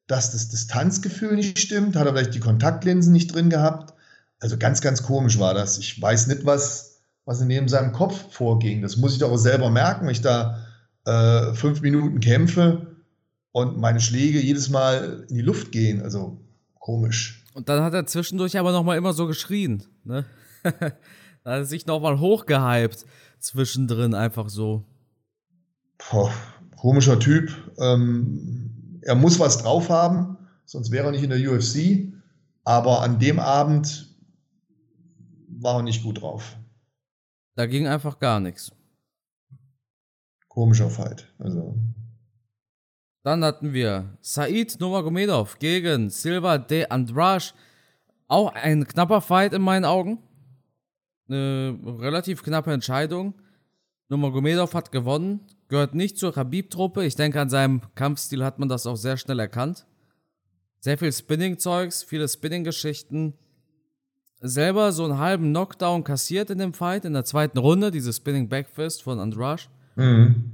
dass 0.07 0.33
das 0.33 0.49
Distanzgefühl 0.49 1.35
nicht 1.35 1.59
stimmt? 1.59 1.97
Hat 1.97 2.07
er 2.07 2.14
vielleicht 2.14 2.33
die 2.33 2.40
Kontaktlinsen 2.40 3.12
nicht 3.12 3.35
drin 3.35 3.50
gehabt? 3.50 3.92
Also 4.38 4.57
ganz, 4.57 4.80
ganz 4.80 5.02
komisch 5.02 5.38
war 5.38 5.52
das. 5.52 5.76
Ich 5.76 6.00
weiß 6.00 6.28
nicht, 6.28 6.47
was, 6.47 7.02
was 7.26 7.42
in 7.42 7.49
neben 7.49 7.69
seinem 7.69 7.92
Kopf 7.92 8.33
vorging. 8.33 8.80
Das 8.80 8.97
muss 8.97 9.12
ich 9.12 9.19
doch 9.19 9.30
auch 9.30 9.37
selber 9.37 9.69
merken, 9.69 10.07
wenn 10.07 10.12
ich 10.12 10.23
da 10.23 10.64
äh, 11.04 11.52
fünf 11.52 11.83
Minuten 11.83 12.21
kämpfe 12.21 12.97
und 13.52 13.76
meine 13.76 14.00
Schläge 14.00 14.40
jedes 14.40 14.71
Mal 14.71 15.26
in 15.28 15.35
die 15.35 15.42
Luft 15.42 15.71
gehen. 15.71 16.00
Also 16.00 16.40
komisch. 16.78 17.45
Und 17.52 17.69
dann 17.69 17.83
hat 17.83 17.92
er 17.92 18.07
zwischendurch 18.07 18.59
aber 18.59 18.73
noch 18.73 18.85
mal 18.85 18.97
immer 18.97 19.12
so 19.12 19.26
geschrien. 19.26 19.83
Ne? 20.02 20.25
Da 21.44 21.52
hat 21.52 21.59
er 21.59 21.64
sich 21.64 21.87
nochmal 21.87 22.20
hochgehypt 22.20 23.04
zwischendrin, 23.38 24.14
einfach 24.14 24.49
so. 24.49 24.85
Boah, 26.11 26.32
komischer 26.76 27.18
Typ. 27.18 27.50
Ähm, 27.78 29.00
er 29.02 29.14
muss 29.14 29.38
was 29.38 29.62
drauf 29.62 29.88
haben, 29.88 30.37
sonst 30.64 30.90
wäre 30.90 31.06
er 31.06 31.12
nicht 31.12 31.23
in 31.23 31.30
der 31.30 31.50
UFC. 31.50 32.12
Aber 32.64 33.02
an 33.02 33.18
dem 33.18 33.38
Abend 33.38 34.14
war 35.49 35.76
er 35.76 35.82
nicht 35.82 36.02
gut 36.02 36.20
drauf. 36.20 36.56
Da 37.56 37.66
ging 37.66 37.87
einfach 37.87 38.18
gar 38.18 38.40
nichts. 38.40 38.73
Komischer 40.49 40.90
Fight. 40.90 41.32
Also. 41.38 41.76
Dann 43.23 43.44
hatten 43.44 43.73
wir 43.73 44.16
Said 44.20 44.78
Nurmagomedov 44.80 45.59
gegen 45.59 46.11
Silva 46.11 46.59
de 46.59 46.87
Andrade. 46.88 47.52
Auch 48.28 48.52
ein 48.54 48.87
knapper 48.87 49.20
Fight 49.20 49.52
in 49.52 49.62
meinen 49.62 49.85
Augen. 49.85 50.18
Eine 51.30 51.78
relativ 52.00 52.42
knappe 52.42 52.72
Entscheidung. 52.72 53.34
Nurmagomedov 54.08 54.75
hat 54.75 54.90
gewonnen, 54.90 55.40
gehört 55.68 55.94
nicht 55.94 56.18
zur 56.18 56.32
Khabib-Truppe. 56.32 57.04
Ich 57.04 57.14
denke, 57.14 57.40
an 57.40 57.49
seinem 57.49 57.82
Kampfstil 57.94 58.44
hat 58.44 58.58
man 58.58 58.68
das 58.68 58.87
auch 58.87 58.96
sehr 58.96 59.16
schnell 59.16 59.38
erkannt. 59.38 59.87
Sehr 60.80 60.99
viel 60.99 61.12
Spinning-Zeugs, 61.12 62.02
viele 62.02 62.28
Spinning-Geschichten. 62.28 63.34
Selber 64.40 64.90
so 64.90 65.04
einen 65.04 65.18
halben 65.18 65.50
Knockdown 65.50 66.02
kassiert 66.02 66.50
in 66.50 66.58
dem 66.58 66.75
Fight, 66.75 67.04
in 67.04 67.12
der 67.12 67.25
zweiten 67.25 67.58
Runde, 67.58 67.92
diese 67.92 68.12
Spinning 68.12 68.49
Backfist 68.49 69.02
von 69.02 69.20
Andrade. 69.20 69.62
Mhm. 69.94 70.52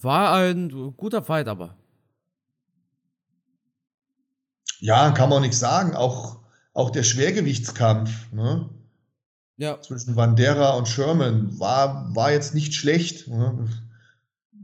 War 0.00 0.34
ein 0.34 0.94
guter 0.96 1.22
Fight, 1.22 1.48
aber. 1.48 1.76
Ja, 4.78 5.10
kann 5.10 5.28
man 5.28 5.42
nicht 5.42 5.58
sagen. 5.58 5.94
Auch, 5.94 6.38
auch 6.72 6.90
der 6.90 7.02
Schwergewichtskampf 7.02 8.32
ne? 8.32 8.70
Ja. 9.56 9.80
zwischen 9.80 10.16
Vandera 10.16 10.70
und 10.70 10.88
Sherman 10.88 11.58
war, 11.58 12.14
war 12.14 12.32
jetzt 12.32 12.54
nicht 12.54 12.74
schlecht. 12.74 13.28
Ne? 13.28 13.68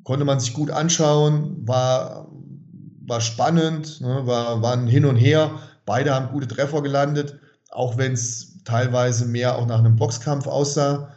Konnte 0.05 0.25
man 0.25 0.41
sich 0.41 0.53
gut 0.53 0.71
anschauen, 0.71 1.67
war, 1.67 2.29
war 3.07 3.21
spannend, 3.21 4.01
ne? 4.01 4.27
war, 4.27 4.63
war 4.63 4.73
ein 4.73 4.87
Hin 4.87 5.05
und 5.05 5.17
Her. 5.17 5.61
Beide 5.87 6.15
haben 6.15 6.33
gute 6.33 6.49
Treffer 6.49 6.83
gelandet, 6.83 7.39
auch 7.71 7.97
wenn 7.99 8.13
es 8.13 8.63
teilweise 8.65 9.27
mehr 9.27 9.57
auch 9.57 9.67
nach 9.67 9.79
einem 9.79 9.97
Boxkampf 9.97 10.47
aussah. 10.47 11.13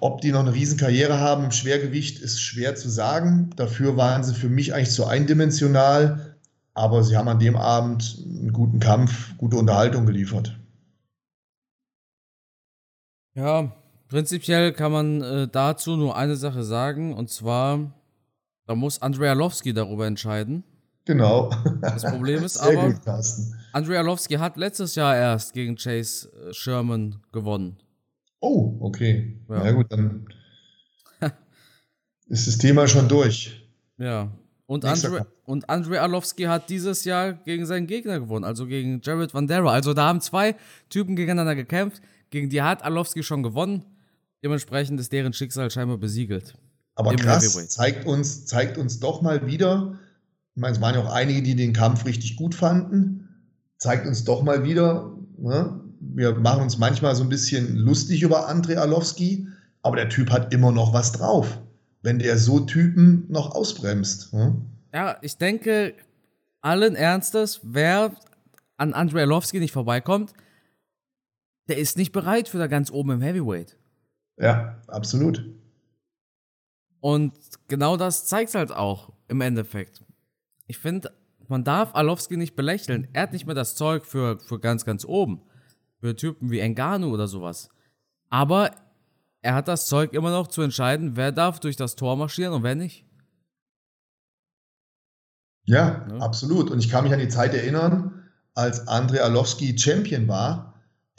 Ob 0.00 0.20
die 0.20 0.32
noch 0.32 0.40
eine 0.40 0.54
Riesenkarriere 0.54 1.20
haben 1.20 1.44
im 1.44 1.50
Schwergewicht, 1.52 2.18
ist 2.18 2.40
schwer 2.40 2.74
zu 2.74 2.88
sagen. 2.88 3.50
Dafür 3.56 3.96
waren 3.96 4.24
sie 4.24 4.34
für 4.34 4.48
mich 4.48 4.74
eigentlich 4.74 4.90
zu 4.90 5.06
eindimensional. 5.06 6.36
Aber 6.74 7.04
sie 7.04 7.16
haben 7.16 7.28
an 7.28 7.38
dem 7.38 7.56
Abend 7.56 8.18
einen 8.24 8.52
guten 8.52 8.80
Kampf, 8.80 9.36
gute 9.36 9.58
Unterhaltung 9.58 10.06
geliefert. 10.06 10.58
Ja, 13.34 13.72
prinzipiell 14.08 14.72
kann 14.72 14.92
man 14.92 15.22
äh, 15.22 15.48
dazu 15.48 15.96
nur 15.96 16.16
eine 16.16 16.36
Sache 16.36 16.62
sagen. 16.62 17.14
Und 17.14 17.30
zwar, 17.30 17.92
da 18.66 18.74
muss 18.74 19.00
Andrei 19.00 19.30
Arlovski 19.30 19.72
darüber 19.72 20.06
entscheiden. 20.06 20.64
Genau. 21.04 21.50
Das 21.80 22.04
Problem 22.04 22.44
ist 22.44 22.56
aber, 22.60 22.92
gut, 22.92 23.00
Andrei 23.72 23.98
Arlovski 23.98 24.34
hat 24.34 24.56
letztes 24.56 24.94
Jahr 24.94 25.16
erst 25.16 25.52
gegen 25.52 25.76
Chase 25.76 26.30
äh, 26.48 26.52
Sherman 26.52 27.22
gewonnen. 27.32 27.78
Oh, 28.40 28.76
okay. 28.80 29.40
Ja, 29.48 29.64
Na 29.64 29.72
gut, 29.72 29.86
dann 29.90 30.26
ist 32.26 32.46
das 32.46 32.58
Thema 32.58 32.86
schon 32.88 33.08
durch. 33.08 33.68
Ja. 33.98 34.30
Und 34.66 34.84
Andre, 34.84 35.26
und 35.44 35.68
Andre 35.68 36.00
Arlovski 36.00 36.44
hat 36.44 36.70
dieses 36.70 37.04
Jahr 37.04 37.34
gegen 37.34 37.66
seinen 37.66 37.86
Gegner 37.86 38.20
gewonnen, 38.20 38.44
also 38.44 38.66
gegen 38.66 39.00
Jared 39.02 39.34
Vandera. 39.34 39.70
Also 39.70 39.92
da 39.92 40.06
haben 40.06 40.20
zwei 40.20 40.56
Typen 40.88 41.14
gegeneinander 41.14 41.54
gekämpft. 41.54 42.00
Gegen 42.32 42.48
die 42.48 42.62
hat 42.62 42.82
Arlovski 42.82 43.22
schon 43.22 43.42
gewonnen. 43.42 43.84
Dementsprechend 44.42 44.98
ist 44.98 45.12
deren 45.12 45.34
Schicksal 45.34 45.70
scheinbar 45.70 45.98
besiegelt. 45.98 46.54
Aber 46.94 47.14
krass, 47.14 47.68
zeigt 47.68 48.06
uns, 48.06 48.46
zeigt 48.46 48.78
uns 48.78 49.00
doch 49.00 49.20
mal 49.20 49.46
wieder, 49.46 49.98
ich 50.54 50.60
meine, 50.60 50.74
es 50.74 50.80
waren 50.80 50.94
ja 50.94 51.02
auch 51.02 51.12
einige, 51.12 51.42
die 51.42 51.54
den 51.54 51.74
Kampf 51.74 52.06
richtig 52.06 52.36
gut 52.36 52.54
fanden, 52.54 53.28
zeigt 53.76 54.06
uns 54.06 54.24
doch 54.24 54.42
mal 54.42 54.64
wieder, 54.64 55.14
ne, 55.36 55.78
wir 56.00 56.34
machen 56.34 56.62
uns 56.62 56.78
manchmal 56.78 57.14
so 57.14 57.22
ein 57.22 57.28
bisschen 57.28 57.76
lustig 57.76 58.22
über 58.22 58.48
Andrei 58.48 58.78
Arlovski, 58.78 59.46
aber 59.82 59.96
der 59.96 60.08
Typ 60.08 60.30
hat 60.30 60.54
immer 60.54 60.72
noch 60.72 60.94
was 60.94 61.12
drauf, 61.12 61.60
wenn 62.00 62.18
der 62.18 62.38
so 62.38 62.60
Typen 62.60 63.26
noch 63.28 63.54
ausbremst. 63.54 64.32
Hm? 64.32 64.62
Ja, 64.94 65.18
ich 65.20 65.36
denke, 65.36 65.94
allen 66.62 66.96
Ernstes, 66.96 67.60
wer 67.62 68.12
an 68.78 68.94
Andrei 68.94 69.20
Arlovski 69.22 69.60
nicht 69.60 69.72
vorbeikommt, 69.72 70.32
der 71.68 71.78
ist 71.78 71.96
nicht 71.96 72.12
bereit 72.12 72.48
für 72.48 72.58
da 72.58 72.66
ganz 72.66 72.90
oben 72.90 73.10
im 73.10 73.20
Heavyweight. 73.20 73.78
Ja, 74.38 74.80
absolut. 74.88 75.44
Und 77.00 77.32
genau 77.68 77.96
das 77.96 78.26
zeigt 78.26 78.54
halt 78.54 78.72
auch 78.72 79.12
im 79.28 79.40
Endeffekt. 79.40 80.04
Ich 80.66 80.78
finde, 80.78 81.12
man 81.48 81.64
darf 81.64 81.94
Arlovski 81.94 82.36
nicht 82.36 82.54
belächeln. 82.54 83.08
Er 83.12 83.22
hat 83.22 83.32
nicht 83.32 83.46
mehr 83.46 83.54
das 83.54 83.74
Zeug 83.74 84.06
für, 84.06 84.38
für 84.38 84.58
ganz, 84.58 84.84
ganz 84.84 85.04
oben 85.04 85.42
für 86.02 86.16
Typen 86.16 86.50
wie 86.50 86.58
Engano 86.58 87.10
oder 87.10 87.28
sowas. 87.28 87.68
Aber 88.28 88.72
er 89.40 89.54
hat 89.54 89.68
das 89.68 89.86
Zeug 89.86 90.12
immer 90.12 90.32
noch 90.32 90.48
zu 90.48 90.60
entscheiden, 90.60 91.16
wer 91.16 91.30
darf 91.30 91.60
durch 91.60 91.76
das 91.76 91.94
Tor 91.94 92.16
marschieren 92.16 92.52
und 92.52 92.64
wer 92.64 92.74
nicht. 92.74 93.06
Ja, 95.64 96.04
ja, 96.10 96.16
absolut. 96.16 96.70
Und 96.70 96.80
ich 96.80 96.88
kann 96.88 97.04
mich 97.04 97.12
an 97.12 97.20
die 97.20 97.28
Zeit 97.28 97.54
erinnern, 97.54 98.24
als 98.54 98.88
Andrei 98.88 99.22
Arlovski 99.22 99.78
Champion 99.78 100.26
war, 100.26 100.71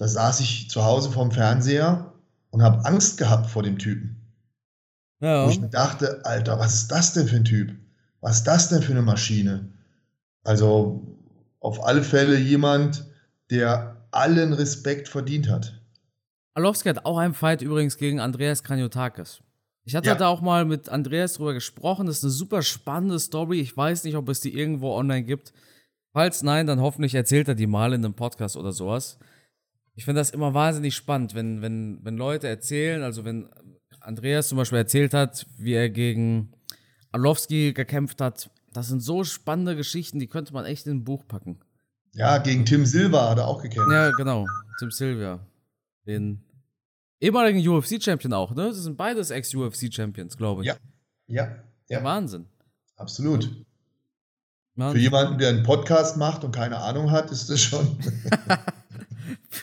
da 0.04 0.10
saß 0.10 0.42
ich 0.42 0.70
zu 0.70 0.84
Hause 0.84 1.10
vorm 1.12 1.32
Fernseher 1.32 2.12
und 2.50 2.62
habe 2.62 2.84
Angst 2.84 3.18
gehabt 3.18 3.50
vor 3.50 3.64
dem 3.64 3.80
Typen. 3.80 4.18
Ja. 5.22 5.46
Wo 5.46 5.50
ich 5.50 5.62
mir 5.62 5.70
dachte, 5.70 6.26
Alter, 6.26 6.60
was 6.60 6.74
ist 6.74 6.92
das 6.92 7.14
denn 7.14 7.26
für 7.26 7.38
ein 7.38 7.46
Typ? 7.46 7.74
Was 8.20 8.40
ist 8.40 8.44
das 8.44 8.68
denn 8.68 8.82
für 8.82 8.92
eine 8.92 9.02
Maschine? 9.02 9.70
Also 10.44 11.08
auf 11.62 11.86
alle 11.86 12.04
Fälle 12.04 12.38
jemand, 12.38 13.06
der 13.50 13.96
allen 14.12 14.52
Respekt 14.52 15.08
verdient 15.08 15.48
hat. 15.48 15.80
Arlovski 16.54 16.90
hat 16.90 17.06
auch 17.06 17.18
einen 17.18 17.34
Fight 17.34 17.62
übrigens 17.62 17.96
gegen 17.96 18.20
Andreas 18.20 18.62
Kranjotakis. 18.62 19.40
Ich 19.86 19.96
hatte 19.96 20.10
ja. 20.10 20.16
da 20.16 20.28
auch 20.28 20.42
mal 20.42 20.66
mit 20.66 20.90
Andreas 20.90 21.36
drüber 21.36 21.54
gesprochen. 21.54 22.08
Das 22.08 22.18
ist 22.18 22.24
eine 22.26 22.32
super 22.32 22.62
spannende 22.62 23.20
Story. 23.20 23.62
Ich 23.62 23.78
weiß 23.78 24.04
nicht, 24.04 24.18
ob 24.18 24.28
es 24.28 24.42
die 24.42 24.54
irgendwo 24.54 24.94
online 24.98 25.24
gibt. 25.24 25.54
Falls 26.12 26.44
nein, 26.44 26.68
dann 26.68 26.82
hoffentlich 26.82 27.16
erzählt 27.16 27.48
er 27.48 27.56
die 27.56 27.68
mal 27.68 27.94
in 27.94 28.04
einem 28.04 28.16
Podcast 28.16 28.58
oder 28.58 28.74
sowas. 28.74 29.18
Ich 29.96 30.06
finde 30.06 30.22
das 30.22 30.32
immer 30.32 30.54
wahnsinnig 30.54 30.96
spannend, 30.96 31.36
wenn, 31.36 31.62
wenn, 31.62 32.00
wenn 32.04 32.18
Leute 32.18 32.48
erzählen, 32.48 33.04
also 33.04 33.26
wenn 33.26 33.50
Andreas 34.00 34.48
zum 34.48 34.58
Beispiel 34.58 34.80
erzählt 34.80 35.14
hat, 35.14 35.46
wie 35.58 35.74
er 35.74 35.90
gegen 35.90 36.52
Arlovski 37.12 37.74
gekämpft 37.74 38.22
hat. 38.22 38.50
Das 38.74 38.88
sind 38.88 39.02
so 39.02 39.24
spannende 39.24 39.76
Geschichten, 39.76 40.20
die 40.20 40.28
könnte 40.28 40.54
man 40.54 40.66
echt 40.66 40.88
in 40.88 40.98
ein 40.98 41.04
Buch 41.04 41.28
packen. 41.28 41.60
Ja, 42.14 42.40
gegen 42.40 42.66
Tim 42.66 42.86
Silva 42.86 43.30
hat 43.30 43.38
er 43.38 43.48
auch 43.48 43.62
gekämpft. 43.62 43.92
Ja, 43.92 44.12
genau. 44.12 44.46
Tim 44.80 44.92
Silva. 44.92 45.40
Den 46.06 46.44
ehemaligen 47.20 47.68
UFC-Champion 47.68 48.34
auch, 48.34 48.54
ne? 48.54 48.68
Das 48.68 48.78
sind 48.78 48.98
beides 48.98 49.30
Ex-UFC-Champions, 49.30 50.38
glaube 50.38 50.62
ich. 50.62 50.68
Ja. 50.68 50.76
Ja. 51.28 51.56
ja. 51.88 52.04
Wahnsinn. 52.04 52.48
Absolut. 52.98 53.50
Wahnsinn. 54.76 54.98
Für 54.98 55.04
jemanden, 55.04 55.38
der 55.38 55.50
einen 55.50 55.64
Podcast 55.64 56.18
macht 56.18 56.44
und 56.44 56.52
keine 56.52 56.78
Ahnung 56.80 57.12
hat, 57.12 57.32
ist 57.32 57.50
das 57.50 57.62
schon. 57.62 57.98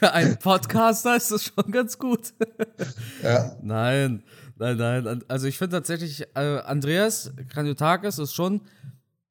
Für 0.01 0.13
einen 0.13 0.37
Podcaster 0.39 1.15
ist 1.15 1.31
das 1.31 1.45
schon 1.45 1.71
ganz 1.71 1.97
gut. 1.97 2.33
ja. 3.23 3.57
Nein, 3.63 4.25
nein, 4.57 4.77
nein. 4.77 5.25
Also 5.29 5.47
ich 5.47 5.57
finde 5.57 5.77
tatsächlich, 5.77 6.23
äh, 6.35 6.59
Andreas 6.65 7.33
Kranjotakis 7.51 8.19
ist 8.19 8.35
schon 8.35 8.63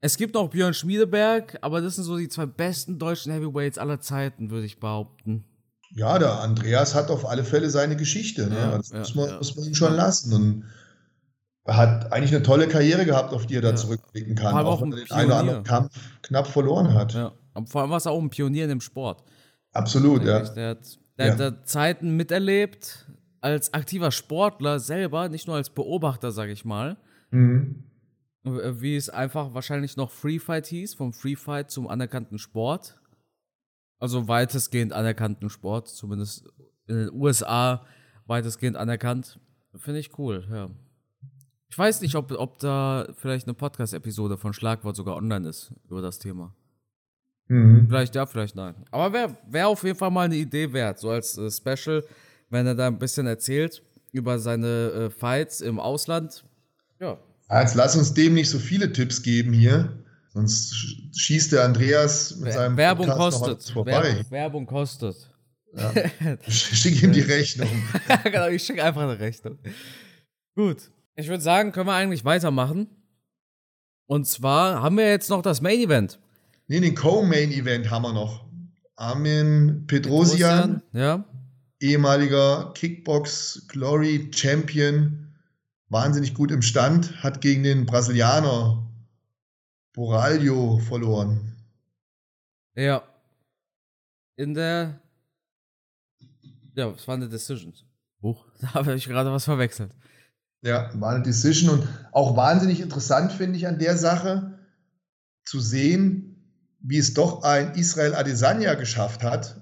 es 0.01 0.15
gibt 0.15 0.35
noch 0.35 0.49
Björn 0.49 0.73
Schmiedeberg, 0.73 1.57
aber 1.61 1.81
das 1.81 1.95
sind 1.95 2.05
so 2.05 2.17
die 2.17 2.29
zwei 2.29 2.45
besten 2.45 2.99
deutschen 2.99 3.33
Heavyweights 3.33 3.77
aller 3.77 3.99
Zeiten, 3.99 4.49
würde 4.49 4.65
ich 4.65 4.79
behaupten. 4.79 5.43
Ja, 5.91 6.19
der 6.19 6.39
Andreas 6.39 6.95
hat 6.95 7.09
auf 7.09 7.27
alle 7.27 7.43
Fälle 7.43 7.69
seine 7.69 7.97
Geschichte. 7.97 8.47
Ne? 8.47 8.55
Ja, 8.55 8.77
das 8.77 8.91
ja, 8.91 8.99
muss, 8.99 9.15
man, 9.15 9.29
ja. 9.29 9.37
muss 9.37 9.55
man 9.55 9.65
ihm 9.65 9.75
schon 9.75 9.93
lassen. 9.93 10.33
Und 10.33 10.65
er 11.65 11.75
hat 11.75 12.13
eigentlich 12.13 12.33
eine 12.33 12.43
tolle 12.43 12.67
Karriere 12.67 13.05
gehabt, 13.05 13.33
auf 13.33 13.45
die 13.45 13.55
er 13.55 13.61
da 13.61 13.75
zurückblicken 13.75 14.35
kann. 14.35 14.53
Auch, 14.55 14.65
auch 14.65 14.81
wenn 14.81 14.93
er 14.93 14.99
den 14.99 15.11
einen 15.11 15.27
oder 15.27 15.39
anderen 15.39 15.63
Kampf 15.63 15.93
knapp 16.21 16.47
verloren 16.47 16.93
hat. 16.93 17.13
Ja. 17.13 17.33
vor 17.65 17.81
allem 17.81 17.89
war 17.89 17.97
es 17.97 18.07
auch 18.07 18.21
ein 18.21 18.29
Pionier 18.29 18.63
in 18.63 18.69
dem 18.69 18.81
Sport. 18.81 19.23
Absolut, 19.79 20.23
ja. 20.23 20.41
Der 20.41 20.69
hat, 20.69 20.99
der 21.17 21.37
hat 21.37 21.67
Zeiten 21.67 22.15
miterlebt 22.15 23.09
als 23.41 23.73
aktiver 23.73 24.11
Sportler 24.11 24.79
selber, 24.79 25.29
nicht 25.29 25.47
nur 25.47 25.55
als 25.55 25.69
Beobachter, 25.69 26.31
sage 26.31 26.51
ich 26.51 26.65
mal. 26.65 26.97
Mhm. 27.31 27.83
Wie 28.43 28.95
es 28.95 29.09
einfach 29.09 29.53
wahrscheinlich 29.53 29.97
noch 29.97 30.11
Free 30.11 30.39
Fight 30.39 30.67
hieß, 30.67 30.95
vom 30.95 31.13
Free 31.13 31.35
Fight 31.35 31.71
zum 31.71 31.87
anerkannten 31.87 32.37
Sport. 32.37 32.99
Also 33.99 34.27
weitestgehend 34.27 34.93
anerkannten 34.93 35.49
Sport, 35.49 35.89
zumindest 35.89 36.47
in 36.87 36.95
den 36.95 37.11
USA 37.11 37.85
weitestgehend 38.25 38.77
anerkannt. 38.77 39.39
Finde 39.75 39.99
ich 39.99 40.17
cool, 40.17 40.47
ja. 40.49 40.69
Ich 41.69 41.77
weiß 41.77 42.01
nicht, 42.01 42.15
ob, 42.15 42.31
ob 42.31 42.59
da 42.59 43.07
vielleicht 43.15 43.45
eine 43.45 43.53
Podcast-Episode 43.53 44.37
von 44.37 44.53
Schlagwort 44.53 44.95
sogar 44.95 45.15
online 45.15 45.47
ist 45.47 45.73
über 45.87 46.01
das 46.01 46.17
Thema. 46.17 46.55
Mhm. 47.49 47.87
Vielleicht 47.87 48.15
ja, 48.15 48.25
vielleicht 48.25 48.55
nein. 48.55 48.75
Aber 48.89 49.11
wäre 49.13 49.37
wär 49.49 49.67
auf 49.67 49.83
jeden 49.83 49.97
Fall 49.97 50.11
mal 50.11 50.25
eine 50.25 50.37
Idee 50.37 50.71
wert, 50.71 50.99
so 50.99 51.09
als 51.09 51.37
äh, 51.37 51.51
Special, 51.51 52.03
wenn 52.49 52.65
er 52.65 52.75
da 52.75 52.87
ein 52.87 52.97
bisschen 52.97 53.27
erzählt 53.27 53.83
über 54.11 54.39
seine 54.39 54.67
äh, 54.67 55.09
Fights 55.09 55.61
im 55.61 55.79
Ausland. 55.79 56.43
Ja, 56.99 57.17
Jetzt 57.51 57.75
lass 57.75 57.95
uns 57.95 58.13
dem 58.13 58.35
nicht 58.35 58.49
so 58.49 58.59
viele 58.59 58.93
Tipps 58.93 59.23
geben 59.23 59.53
hier. 59.53 60.03
Sonst 60.33 60.73
schießt 61.15 61.51
der 61.51 61.65
Andreas 61.65 62.35
mit 62.37 62.53
seinem 62.53 62.77
Werbung 62.77 63.07
Podcast 63.07 63.39
kostet. 63.39 63.73
vorbei. 63.73 63.91
Werbung, 63.91 64.31
Werbung 64.31 64.65
kostet. 64.67 65.15
Ja. 65.75 65.91
Schick 66.47 67.01
ihm 67.01 67.11
die 67.11 67.21
Rechnung. 67.21 67.69
genau, 68.23 68.47
ich 68.47 68.63
schicke 68.63 68.83
einfach 68.83 69.01
eine 69.01 69.19
Rechnung. 69.19 69.57
Gut. 70.55 70.91
Ich 71.15 71.27
würde 71.27 71.41
sagen, 71.41 71.71
können 71.71 71.87
wir 71.87 71.93
eigentlich 71.93 72.23
weitermachen. 72.23 72.87
Und 74.05 74.27
zwar 74.27 74.81
haben 74.81 74.97
wir 74.97 75.09
jetzt 75.09 75.29
noch 75.29 75.41
das 75.41 75.61
Main 75.61 75.79
Event. 75.79 76.19
Nee, 76.69 76.81
den 76.81 76.93
Co-Main 76.93 77.51
Event 77.51 77.89
haben 77.89 78.03
wir 78.03 78.13
noch. 78.13 78.45
Armin 78.95 79.85
Petrosian, 79.87 80.83
ja. 80.93 81.25
ehemaliger 81.79 82.73
Kickbox 82.75 83.65
Glory 83.69 84.29
Champion, 84.31 85.33
wahnsinnig 85.87 86.35
gut 86.35 86.51
im 86.51 86.61
Stand, 86.61 87.23
hat 87.23 87.41
gegen 87.41 87.63
den 87.63 87.87
Brasilianer 87.87 88.87
Boralho 89.93 90.77
verloren. 90.77 91.55
Ja. 92.75 93.01
In 94.35 94.53
der. 94.53 94.99
Ja, 96.75 96.91
es 96.91 97.07
war 97.07 97.15
eine 97.15 97.29
Decision. 97.29 97.73
Huch, 98.21 98.45
da 98.61 98.75
habe 98.75 98.93
ich 98.93 99.07
gerade 99.07 99.31
was 99.31 99.45
verwechselt. 99.45 99.91
Ja, 100.61 100.91
war 101.01 101.15
eine 101.15 101.23
Decision 101.23 101.79
und 101.79 101.87
auch 102.11 102.37
wahnsinnig 102.37 102.79
interessant 102.79 103.31
finde 103.31 103.57
ich 103.57 103.65
an 103.65 103.79
der 103.79 103.97
Sache 103.97 104.59
zu 105.45 105.59
sehen, 105.59 106.28
wie 106.81 106.97
es 106.97 107.13
doch 107.13 107.43
ein 107.43 107.75
Israel 107.75 108.15
Adesanya 108.15 108.75
geschafft 108.75 109.23
hat, 109.23 109.57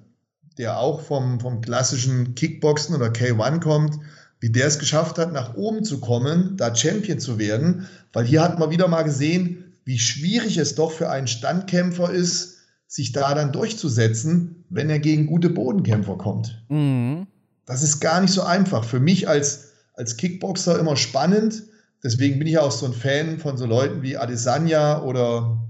der 0.57 0.79
auch 0.79 1.01
vom, 1.01 1.39
vom 1.39 1.61
klassischen 1.61 2.35
Kickboxen 2.35 2.95
oder 2.95 3.07
K1 3.07 3.59
kommt, 3.61 3.97
wie 4.39 4.51
der 4.51 4.67
es 4.67 4.79
geschafft 4.79 5.17
hat, 5.17 5.33
nach 5.33 5.55
oben 5.55 5.83
zu 5.83 5.99
kommen, 5.99 6.57
da 6.57 6.75
Champion 6.75 7.19
zu 7.19 7.39
werden, 7.39 7.87
weil 8.13 8.25
hier 8.25 8.43
hat 8.43 8.59
man 8.59 8.69
wieder 8.69 8.87
mal 8.87 9.03
gesehen, 9.03 9.73
wie 9.85 9.99
schwierig 9.99 10.57
es 10.57 10.75
doch 10.75 10.91
für 10.91 11.09
einen 11.09 11.27
Standkämpfer 11.27 12.11
ist, 12.11 12.57
sich 12.87 13.11
da 13.11 13.33
dann 13.33 13.51
durchzusetzen, 13.51 14.63
wenn 14.69 14.89
er 14.89 14.99
gegen 14.99 15.25
gute 15.25 15.49
Bodenkämpfer 15.49 16.17
kommt. 16.17 16.63
Mhm. 16.69 17.27
Das 17.65 17.83
ist 17.83 17.99
gar 17.99 18.21
nicht 18.21 18.33
so 18.33 18.43
einfach. 18.43 18.83
Für 18.83 18.99
mich 18.99 19.27
als, 19.27 19.71
als 19.93 20.17
Kickboxer 20.17 20.79
immer 20.79 20.95
spannend. 20.95 21.63
Deswegen 22.03 22.39
bin 22.39 22.47
ich 22.47 22.57
auch 22.59 22.71
so 22.71 22.85
ein 22.85 22.93
Fan 22.93 23.39
von 23.39 23.57
so 23.57 23.65
Leuten 23.65 24.03
wie 24.03 24.17
Adesanya 24.17 25.01
oder 25.01 25.66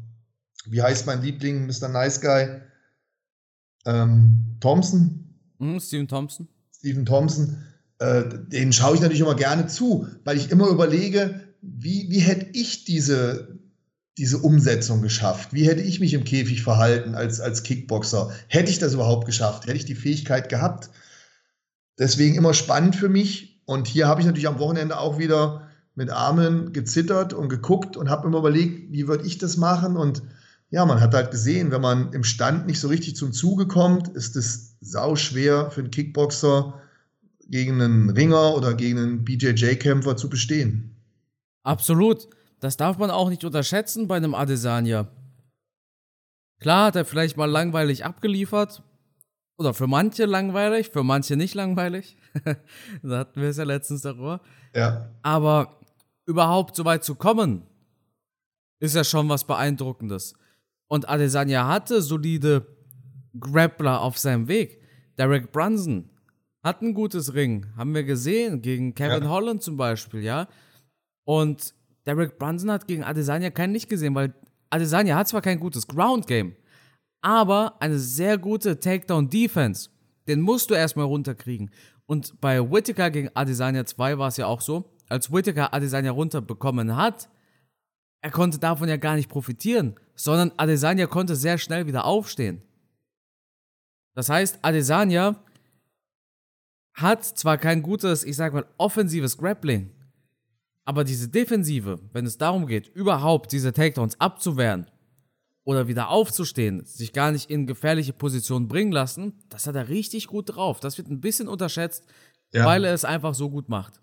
wie 0.71 0.81
heißt 0.81 1.05
mein 1.05 1.21
Liebling, 1.21 1.65
Mr. 1.65 1.89
Nice 1.89 2.21
Guy? 2.21 2.62
Ähm, 3.86 4.57
Thompson? 4.59 5.36
Mhm, 5.59 5.79
Steven 5.79 6.07
Thompson. 6.07 6.47
Steven 6.75 7.05
Thompson. 7.05 7.63
Äh, 8.00 8.24
den 8.47 8.74
schaue 8.74 8.95
ich 8.95 9.01
natürlich 9.01 9.21
immer 9.21 9.36
gerne 9.36 9.67
zu, 9.67 10.07
weil 10.24 10.38
ich 10.38 10.51
immer 10.51 10.67
überlege, 10.67 11.41
wie, 11.62 12.09
wie 12.09 12.19
hätte 12.19 12.47
ich 12.53 12.86
diese, 12.86 13.59
diese 14.17 14.38
Umsetzung 14.38 15.01
geschafft? 15.01 15.53
Wie 15.53 15.67
hätte 15.67 15.81
ich 15.81 16.00
mich 16.00 16.13
im 16.13 16.24
Käfig 16.24 16.62
verhalten 16.62 17.15
als, 17.15 17.39
als 17.39 17.63
Kickboxer? 17.63 18.31
Hätte 18.47 18.69
ich 18.69 18.79
das 18.79 18.93
überhaupt 18.93 19.25
geschafft? 19.25 19.65
Hätte 19.65 19.77
ich 19.77 19.86
die 19.86 19.95
Fähigkeit 19.95 20.50
gehabt? 20.50 20.89
Deswegen 21.97 22.36
immer 22.36 22.53
spannend 22.53 22.95
für 22.95 23.09
mich. 23.09 23.62
Und 23.65 23.88
hier 23.88 24.07
habe 24.07 24.21
ich 24.21 24.27
natürlich 24.27 24.47
am 24.47 24.59
Wochenende 24.59 25.00
auch 25.00 25.17
wieder 25.17 25.67
mit 25.95 26.12
Armen 26.12 26.74
gezittert 26.74 27.33
und 27.33 27.50
geguckt 27.50 27.97
und 27.97 28.09
habe 28.09 28.27
immer 28.27 28.38
überlegt, 28.38 28.91
wie 28.91 29.07
würde 29.07 29.25
ich 29.25 29.39
das 29.39 29.57
machen? 29.57 29.97
Und 29.97 30.21
ja, 30.69 30.86
man 30.86 31.00
hat 31.00 31.13
halt 31.13 31.31
gesehen, 31.31 31.71
wenn 31.71 31.81
man 31.81 32.12
im 32.13 32.24
Stand 32.24 32.67
nicht 32.67 32.79
so 32.79 32.89
richtig 32.89 33.15
zum 33.15 33.31
Zuge 33.31 33.67
kommt, 33.67 34.09
ist 34.09 34.36
es 34.36 34.77
sau 34.81 35.15
schwer 35.15 35.71
für 35.71 35.81
einen 35.81 35.91
Kickboxer 35.91 36.81
gegen 37.47 37.81
einen 37.81 38.09
Ringer 38.09 38.53
oder 38.55 38.74
gegen 38.74 38.97
einen 38.97 39.24
BJJ-Kämpfer 39.24 40.17
zu 40.17 40.29
bestehen. 40.29 40.95
Absolut. 41.63 42.27
Das 42.59 42.75
darf 42.75 42.97
man 42.97 43.12
auch 43.12 43.29
nicht 43.29 43.43
unterschätzen 43.45 44.07
bei 44.07 44.17
einem 44.17 44.36
Adesanya. 44.36 45.07
Klar 46.59 46.88
hat 46.88 46.95
er 46.95 47.05
vielleicht 47.05 47.38
mal 47.38 47.50
langweilig 47.50 48.03
abgeliefert. 48.03 48.83
Oder 49.57 49.74
für 49.74 49.88
manche 49.88 50.25
langweilig, 50.25 50.89
für 50.89 51.03
manche 51.03 51.36
nicht 51.36 51.55
langweilig. 51.55 52.17
da 53.03 53.19
hatten 53.19 53.41
wir 53.41 53.50
es 53.50 53.57
ja 53.57 53.63
letztens 53.63 54.01
darüber. 54.01 54.41
Ja. 54.75 55.12
Aber 55.24 55.79
überhaupt 56.25 56.75
so 56.75 56.86
weit 56.86 57.03
zu 57.03 57.15
kommen, 57.15 57.63
ist 58.79 58.95
ja 58.95 59.03
schon 59.03 59.29
was 59.29 59.45
Beeindruckendes. 59.45 60.36
Und 60.89 61.10
Adesanya 61.10 61.67
hatte 61.67 62.01
solide 62.01 62.65
Grappler 63.39 64.01
auf 64.01 64.17
seinem 64.17 64.48
Weg. 64.48 64.82
Derek 65.17 65.51
Brunson 65.51 66.10
hat 66.63 66.82
ein 66.82 66.94
gutes 66.94 67.33
Ring, 67.33 67.66
haben 67.75 67.94
wir 67.94 68.03
gesehen, 68.03 68.61
gegen 68.61 68.94
Kevin 68.94 69.24
ja. 69.24 69.29
Holland 69.29 69.64
zum 69.64 69.77
Beispiel, 69.77 70.22
ja. 70.22 70.48
Und 71.25 71.74
Derek 72.05 72.38
Brunson 72.38 72.72
hat 72.72 72.88
gegen 72.88 73.03
Adesanya 73.03 73.50
kein 73.50 73.74
Licht 73.74 73.90
gesehen, 73.90 74.16
weil 74.16 74.33
Adesanya 74.70 75.16
hat 75.16 75.27
zwar 75.27 75.42
kein 75.42 75.59
gutes 75.59 75.88
Ground 75.88 76.27
Game, 76.27 76.55
aber 77.22 77.81
eine 77.81 78.00
sehr 78.00 78.38
gute 78.38 78.79
Takedown-Defense. 78.79 79.90
Den 80.27 80.42
musst 80.42 80.70
du 80.70 80.74
erstmal 80.74 81.05
runterkriegen. 81.05 81.72
Und 82.05 82.40
bei 82.42 82.59
Whittaker 82.72 83.11
gegen 83.11 83.29
Adesanya 83.33 83.85
2 83.85 84.18
war 84.18 84.29
es 84.29 84.38
ja 84.38 84.46
auch 84.46 84.61
so, 84.61 84.94
als 85.09 85.31
Whittaker 85.31 85.74
Adesanya 85.74 86.11
runterbekommen 86.11 86.96
hat, 86.96 87.29
er 88.22 88.32
konnte 88.32 88.60
davon 88.60 88.90
ja 88.90 88.98
gar 88.98 89.16
nicht 89.16 89.30
profitieren, 89.30 89.96
sondern 90.16 90.51
Adesanya 90.58 91.08
konnte 91.08 91.36
sehr 91.36 91.58
schnell 91.58 91.88
wieder 91.88 92.06
aufstehen. 92.06 92.62
Das 94.14 94.30
heißt, 94.30 94.60
Adesanya 94.64 95.44
hat 96.94 97.24
zwar 97.24 97.58
kein 97.58 97.84
gutes, 97.84 98.24
ich 98.24 98.36
sag 98.36 98.53
mal, 98.53 98.66
offensives 98.77 99.38
Grappling, 99.38 99.92
aber 100.84 101.03
diese 101.03 101.30
Defensive, 101.30 102.00
wenn 102.14 102.25
es 102.25 102.38
darum 102.38 102.66
geht, 102.66 102.88
überhaupt 102.88 103.51
diese 103.51 103.74
Takedowns 103.74 104.20
abzuwehren 104.20 104.90
oder 105.64 105.88
wieder 105.88 106.10
aufzustehen, 106.10 106.86
sich 106.86 107.12
gar 107.12 107.32
nicht 107.32 107.50
in 107.50 107.68
gefährliche 107.68 108.14
Positionen 108.14 108.68
bringen 108.68 108.94
lassen, 108.94 109.34
das 109.50 109.68
hat 109.68 109.75
er 109.75 109.90
richtig 109.90 110.27
gut 110.27 110.56
drauf. 110.56 110.80
Das 110.80 110.98
wird 110.98 111.10
ein 111.10 111.20
bisschen 111.20 111.50
unterschätzt, 111.50 112.06
ja. 112.53 112.66
weil 112.66 112.86
er 112.86 112.94
es 112.94 113.03
einfach 113.03 113.34
so 113.34 113.50
gut 113.50 113.68
macht. 113.68 114.01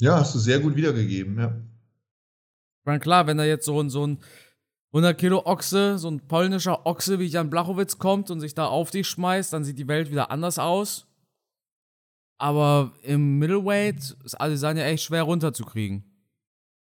Ja, 0.00 0.18
hast 0.18 0.34
du 0.34 0.38
sehr 0.38 0.60
gut 0.60 0.76
wiedergegeben, 0.76 1.38
ja. 1.38 1.48
Ich 1.48 2.86
meine, 2.86 3.00
klar, 3.00 3.26
wenn 3.26 3.38
da 3.38 3.44
jetzt 3.44 3.64
so 3.64 3.80
ein, 3.80 3.90
so 3.90 4.06
ein 4.06 4.18
100 4.92 5.18
Kilo 5.18 5.44
Ochse, 5.44 5.98
so 5.98 6.08
ein 6.08 6.26
polnischer 6.26 6.86
Ochse 6.86 7.18
wie 7.18 7.26
Jan 7.26 7.50
Blachowitz 7.50 7.98
kommt 7.98 8.30
und 8.30 8.40
sich 8.40 8.54
da 8.54 8.66
auf 8.66 8.90
dich 8.90 9.08
schmeißt, 9.08 9.52
dann 9.52 9.64
sieht 9.64 9.78
die 9.78 9.88
Welt 9.88 10.10
wieder 10.10 10.30
anders 10.30 10.58
aus. 10.58 11.06
Aber 12.38 12.92
im 13.02 13.38
Middleweight 13.38 14.16
ist 14.24 14.40
Adesanya 14.40 14.84
echt 14.84 15.04
schwer 15.04 15.22
runterzukriegen. 15.22 16.04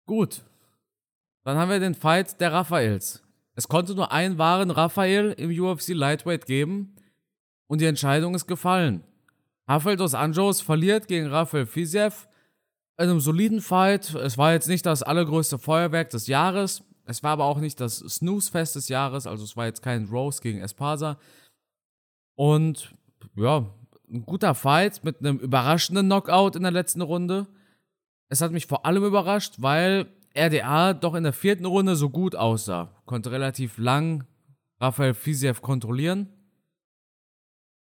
Gut. 0.06 0.42
Dann 1.44 1.56
haben 1.58 1.70
wir 1.70 1.80
den 1.80 1.94
Fight 1.94 2.40
der 2.40 2.52
Raphaels. 2.52 3.22
Es 3.54 3.68
konnte 3.68 3.94
nur 3.94 4.12
einen 4.12 4.38
wahren 4.38 4.70
Raphael 4.70 5.32
im 5.32 5.50
UFC 5.50 5.88
Lightweight 5.88 6.46
geben 6.46 6.96
und 7.66 7.80
die 7.80 7.86
Entscheidung 7.86 8.34
ist 8.34 8.46
gefallen. 8.46 9.04
Rafael 9.68 9.96
dos 9.96 10.14
Anjos 10.14 10.60
verliert 10.60 11.06
gegen 11.06 11.26
Rafael 11.26 11.66
Fiziev 11.66 12.28
in 12.98 13.04
einem 13.04 13.20
soliden 13.20 13.60
Fight. 13.60 14.14
Es 14.14 14.38
war 14.38 14.52
jetzt 14.52 14.68
nicht 14.68 14.86
das 14.86 15.02
allergrößte 15.02 15.58
Feuerwerk 15.58 16.10
des 16.10 16.26
Jahres. 16.26 16.82
Es 17.04 17.22
war 17.22 17.32
aber 17.32 17.44
auch 17.44 17.58
nicht 17.58 17.80
das 17.80 17.98
Snooze-Fest 17.98 18.76
des 18.76 18.88
Jahres. 18.88 19.26
Also 19.26 19.44
es 19.44 19.56
war 19.56 19.66
jetzt 19.66 19.82
kein 19.82 20.06
Rose 20.06 20.40
gegen 20.40 20.60
Espasa. 20.60 21.18
Und 22.36 22.94
ja, 23.34 23.66
ein 24.10 24.24
guter 24.24 24.54
Fight 24.54 25.02
mit 25.04 25.20
einem 25.20 25.38
überraschenden 25.38 26.06
Knockout 26.06 26.56
in 26.56 26.62
der 26.62 26.72
letzten 26.72 27.02
Runde. 27.02 27.46
Es 28.28 28.40
hat 28.40 28.52
mich 28.52 28.66
vor 28.66 28.86
allem 28.86 29.04
überrascht, 29.04 29.56
weil 29.58 30.06
RDA 30.36 30.94
doch 30.94 31.14
in 31.14 31.24
der 31.24 31.32
vierten 31.32 31.66
Runde 31.66 31.96
so 31.96 32.10
gut 32.10 32.36
aussah. 32.36 32.94
Konnte 33.04 33.30
relativ 33.30 33.78
lang 33.78 34.24
Rafael 34.80 35.14
Fiziev 35.14 35.60
kontrollieren. 35.60 36.28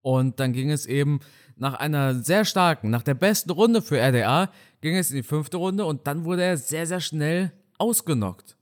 Und 0.01 0.39
dann 0.39 0.51
ging 0.51 0.69
es 0.69 0.85
eben 0.85 1.21
nach 1.55 1.75
einer 1.75 2.15
sehr 2.15 2.43
starken, 2.45 2.89
nach 2.89 3.03
der 3.03 3.13
besten 3.13 3.51
Runde 3.51 3.81
für 3.81 3.97
RDA, 3.97 4.49
ging 4.83 4.97
es 4.97 5.11
in 5.11 5.15
die 5.15 5.23
fünfte 5.23 5.57
Runde 5.57 5.85
und 5.85 6.05
dann 6.07 6.25
wurde 6.25 6.43
er 6.43 6.57
sehr, 6.57 6.85
sehr 6.85 6.99
schnell 6.99 7.53
ausgenockt. 7.77 8.57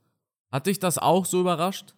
Hat 0.52 0.66
dich 0.66 0.78
das 0.78 0.96
auch 0.96 1.26
so 1.26 1.40
überrascht? 1.40 1.94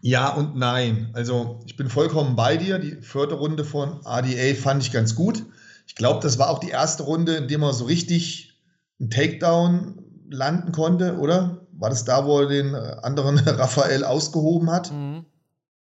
Ja 0.00 0.34
und 0.34 0.56
nein. 0.56 1.10
Also 1.12 1.60
ich 1.66 1.76
bin 1.76 1.90
vollkommen 1.90 2.34
bei 2.34 2.56
dir. 2.56 2.78
Die 2.78 3.02
vierte 3.02 3.34
Runde 3.34 3.64
von 3.64 4.00
ADA 4.06 4.54
fand 4.54 4.82
ich 4.82 4.90
ganz 4.90 5.14
gut. 5.14 5.44
Ich 5.86 5.96
glaube, 5.96 6.20
das 6.22 6.38
war 6.38 6.48
auch 6.48 6.60
die 6.60 6.70
erste 6.70 7.02
Runde, 7.02 7.34
in 7.36 7.48
der 7.48 7.58
man 7.58 7.74
so 7.74 7.84
richtig 7.84 8.58
einen 8.98 9.10
Takedown 9.10 10.02
landen 10.30 10.72
konnte, 10.72 11.18
oder? 11.18 11.66
War 11.72 11.90
das 11.90 12.04
da, 12.04 12.24
wo 12.24 12.40
er 12.40 12.48
den 12.48 12.74
anderen 12.74 13.38
Raphael 13.46 14.02
ausgehoben 14.02 14.70
hat? 14.70 14.90
Mhm. 14.90 15.26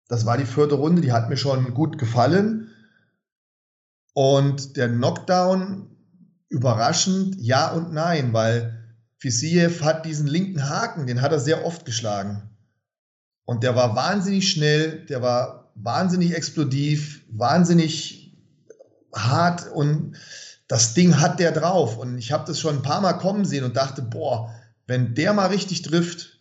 Das 0.08 0.26
war 0.26 0.38
die 0.38 0.46
vierte 0.46 0.76
Runde, 0.76 1.02
die 1.02 1.12
hat 1.12 1.30
mir 1.30 1.38
schon 1.38 1.74
gut 1.74 1.98
gefallen. 1.98 2.70
Und 4.14 4.78
der 4.78 4.88
Knockdown, 4.88 5.90
überraschend, 6.50 7.36
ja 7.40 7.72
und 7.72 7.94
nein, 7.94 8.34
weil 8.34 8.96
Fisiev 9.18 9.82
hat 9.84 10.06
diesen 10.06 10.28
linken 10.28 10.70
Haken, 10.70 11.08
den 11.08 11.22
hat 11.22 11.32
er 11.32 11.40
sehr 11.40 11.66
oft 11.66 11.86
geschlagen. 11.86 12.50
Und 13.46 13.64
der 13.64 13.76
war 13.76 13.96
wahnsinnig 13.96 14.52
schnell, 14.52 15.06
der 15.06 15.22
war 15.22 15.72
wahnsinnig 15.76 16.36
explodiv, 16.36 17.24
wahnsinnig 17.30 18.38
hart 19.14 19.72
und 19.72 20.16
das 20.68 20.94
Ding 20.94 21.20
hat 21.20 21.40
der 21.40 21.52
drauf. 21.52 21.98
Und 21.98 22.18
ich 22.18 22.32
habe 22.32 22.46
das 22.46 22.60
schon 22.60 22.78
ein 22.78 22.82
paar 22.84 23.02
Mal 23.02 23.14
kommen 23.14 23.46
sehen 23.46 23.64
und 23.64 23.76
dachte, 23.76 24.02
boah, 24.02 24.54
wenn 24.88 25.16
der 25.16 25.34
mal 25.34 25.48
richtig 25.48 25.82
trifft, 25.82 26.40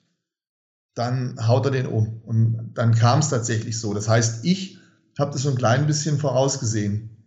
dann 0.94 1.47
haut 1.47 1.64
er 1.64 1.71
den 1.71 1.87
um. 1.87 2.21
Und 2.25 2.73
dann 2.75 2.94
kam 2.94 3.21
es 3.21 3.31
tatsächlich 3.31 3.79
so. 3.81 3.94
Das 3.94 4.09
heißt, 4.09 4.44
ich 4.44 4.79
habe 5.18 5.33
das 5.33 5.42
so 5.42 5.51
ein 5.51 5.57
klein 5.57 5.87
bisschen 5.87 6.18
vorausgesehen. 6.18 7.17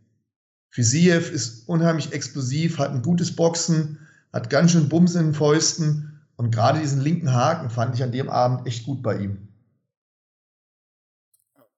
Fisiev 0.71 1.29
ist 1.31 1.67
unheimlich 1.67 2.13
explosiv, 2.13 2.79
hat 2.79 2.91
ein 2.91 3.01
gutes 3.01 3.35
Boxen, 3.35 4.07
hat 4.31 4.49
ganz 4.49 4.71
schön 4.71 4.87
Bums 4.87 5.15
in 5.15 5.25
den 5.25 5.33
Fäusten 5.33 6.21
und 6.37 6.51
gerade 6.51 6.79
diesen 6.79 7.01
linken 7.01 7.33
Haken 7.33 7.69
fand 7.69 7.93
ich 7.95 8.03
an 8.03 8.13
dem 8.13 8.29
Abend 8.29 8.65
echt 8.65 8.85
gut 8.85 9.03
bei 9.03 9.19
ihm. 9.19 9.49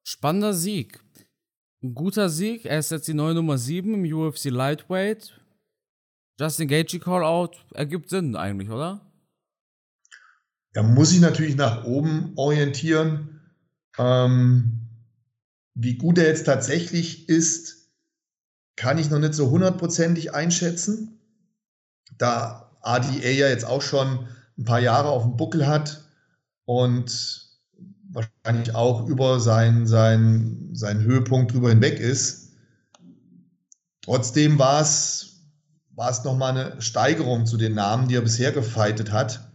Spannender 0.03 0.53
Sieg. 0.53 0.99
Ein 1.81 1.95
guter 1.95 2.29
Sieg. 2.29 2.65
Er 2.65 2.79
ist 2.79 2.91
jetzt 2.91 3.07
die 3.07 3.13
neue 3.13 3.33
Nummer 3.33 3.57
7 3.57 3.93
im 3.93 4.13
UFC 4.13 4.45
Lightweight. 4.45 5.33
Justin 6.39 6.67
Gaethje 6.67 6.99
Call-Out 6.99 7.65
ergibt 7.73 8.09
Sinn 8.09 8.35
eigentlich, 8.35 8.69
oder? 8.69 9.01
Er 10.73 10.83
muss 10.83 11.09
sich 11.09 11.19
natürlich 11.19 11.55
nach 11.55 11.83
oben 11.83 12.33
orientieren. 12.35 13.41
Ähm, 13.97 14.81
wie 15.75 15.97
gut 15.97 16.17
er 16.17 16.27
jetzt 16.27 16.45
tatsächlich 16.45 17.29
ist, 17.29 17.82
kann 18.75 18.97
ich 18.97 19.09
noch 19.09 19.19
nicht 19.19 19.33
so 19.33 19.49
hundertprozentig 19.49 20.33
einschätzen. 20.33 21.19
Da 22.17 22.71
ADA 22.81 23.29
ja 23.29 23.47
jetzt 23.47 23.65
auch 23.65 23.81
schon 23.81 24.27
ein 24.57 24.65
paar 24.65 24.79
Jahre 24.79 25.09
auf 25.09 25.23
dem 25.23 25.37
Buckel 25.37 25.67
hat 25.67 26.03
und 26.65 27.43
wahrscheinlich 28.09 28.75
auch 28.75 29.07
über 29.07 29.39
seinen 29.39 29.87
sein, 29.87 30.69
sein 30.73 31.01
Höhepunkt 31.01 31.53
drüber 31.53 31.69
hinweg 31.69 31.99
ist. 31.99 32.51
Trotzdem 34.01 34.59
war 34.59 34.81
es, 34.81 35.41
war 35.95 36.11
es 36.11 36.23
nochmal 36.23 36.57
eine 36.57 36.81
Steigerung 36.81 37.45
zu 37.45 37.57
den 37.57 37.73
Namen, 37.73 38.07
die 38.07 38.15
er 38.15 38.21
bisher 38.21 38.51
gefeitet 38.51 39.11
hat. 39.11 39.49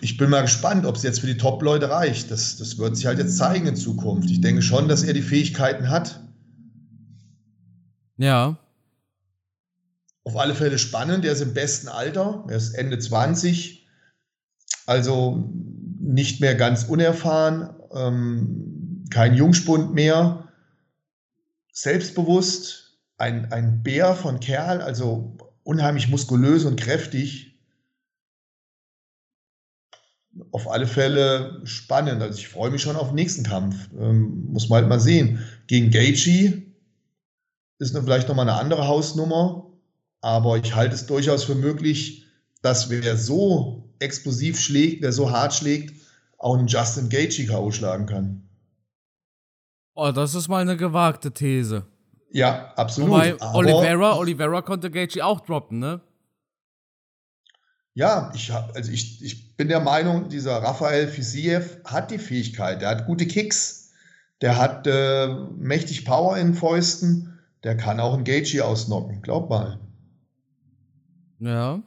Ich 0.00 0.16
bin 0.16 0.30
mal 0.30 0.42
gespannt, 0.42 0.86
ob 0.86 0.96
es 0.96 1.02
jetzt 1.02 1.20
für 1.20 1.26
die 1.26 1.36
Top-Leute 1.36 1.90
reicht. 1.90 2.30
Das, 2.30 2.56
das 2.56 2.78
wird 2.78 2.96
sich 2.96 3.06
halt 3.06 3.18
jetzt 3.18 3.36
zeigen 3.36 3.66
in 3.66 3.76
Zukunft. 3.76 4.30
Ich 4.30 4.40
denke 4.40 4.62
schon, 4.62 4.88
dass 4.88 5.02
er 5.02 5.12
die 5.12 5.22
Fähigkeiten 5.22 5.90
hat. 5.90 6.24
Ja. 8.20 8.58
Auf 10.24 10.36
alle 10.36 10.54
Fälle 10.54 10.78
spannend. 10.78 11.24
Er 11.24 11.32
ist 11.32 11.40
im 11.40 11.54
besten 11.54 11.88
Alter. 11.88 12.44
Er 12.48 12.56
ist 12.56 12.74
Ende 12.74 12.98
20. 12.98 13.88
Also 14.84 15.50
nicht 16.00 16.40
mehr 16.40 16.54
ganz 16.54 16.84
unerfahren, 16.84 17.70
ähm, 17.92 19.04
kein 19.10 19.34
Jungspund 19.34 19.94
mehr, 19.94 20.48
selbstbewusst, 21.72 22.98
ein, 23.16 23.52
ein 23.52 23.82
Bär 23.82 24.14
von 24.14 24.40
Kerl, 24.40 24.82
also 24.82 25.36
unheimlich 25.62 26.08
muskulös 26.08 26.64
und 26.64 26.78
kräftig. 26.78 27.58
Auf 30.52 30.70
alle 30.70 30.86
Fälle 30.86 31.60
spannend. 31.64 32.22
Also 32.22 32.38
ich 32.38 32.48
freue 32.48 32.70
mich 32.70 32.82
schon 32.82 32.96
auf 32.96 33.08
den 33.08 33.16
nächsten 33.16 33.44
Kampf. 33.44 33.88
Ähm, 33.98 34.46
muss 34.50 34.68
man 34.68 34.80
halt 34.80 34.88
mal 34.88 35.00
sehen. 35.00 35.44
Gegen 35.66 35.90
Gaethje 35.90 36.69
ist 37.80 37.96
vielleicht 37.96 38.28
nochmal 38.28 38.48
eine 38.48 38.58
andere 38.58 38.86
Hausnummer, 38.86 39.66
aber 40.20 40.58
ich 40.58 40.74
halte 40.74 40.94
es 40.94 41.06
durchaus 41.06 41.44
für 41.44 41.54
möglich, 41.54 42.26
dass 42.62 42.90
wer 42.90 43.16
so 43.16 43.90
explosiv 43.98 44.60
schlägt, 44.60 45.02
wer 45.02 45.12
so 45.12 45.30
hart 45.30 45.54
schlägt, 45.54 45.94
auch 46.38 46.56
einen 46.56 46.66
Justin 46.66 47.08
Gaethje 47.08 47.46
K.O. 47.46 47.70
schlagen 47.70 48.06
kann. 48.06 48.48
Oh, 49.94 50.12
das 50.12 50.34
ist 50.34 50.48
mal 50.48 50.62
eine 50.62 50.76
gewagte 50.76 51.32
These. 51.32 51.86
Ja, 52.30 52.72
absolut. 52.76 53.10
Wobei 53.10 53.40
Oliveira, 53.54 54.16
Oliveira 54.16 54.62
konnte 54.62 54.90
Gaethje 54.90 55.24
auch 55.24 55.40
droppen, 55.40 55.78
ne? 55.78 56.00
Ja, 57.94 58.30
ich, 58.34 58.50
hab, 58.50 58.74
also 58.76 58.92
ich, 58.92 59.22
ich 59.22 59.56
bin 59.56 59.68
der 59.68 59.80
Meinung, 59.80 60.28
dieser 60.28 60.58
Rafael 60.58 61.08
Fisiev 61.08 61.78
hat 61.84 62.10
die 62.10 62.18
Fähigkeit, 62.18 62.80
der 62.82 62.90
hat 62.90 63.06
gute 63.06 63.26
Kicks, 63.26 63.90
der 64.40 64.56
hat 64.58 64.86
äh, 64.86 65.28
mächtig 65.56 66.04
Power 66.04 66.36
in 66.38 66.54
Fäusten, 66.54 67.29
der 67.64 67.76
kann 67.76 68.00
auch 68.00 68.14
einen 68.14 68.24
Gaethje 68.24 68.64
ausnocken, 68.64 69.22
glaub 69.22 69.50
mal. 69.50 69.78
Ja. 71.38 71.82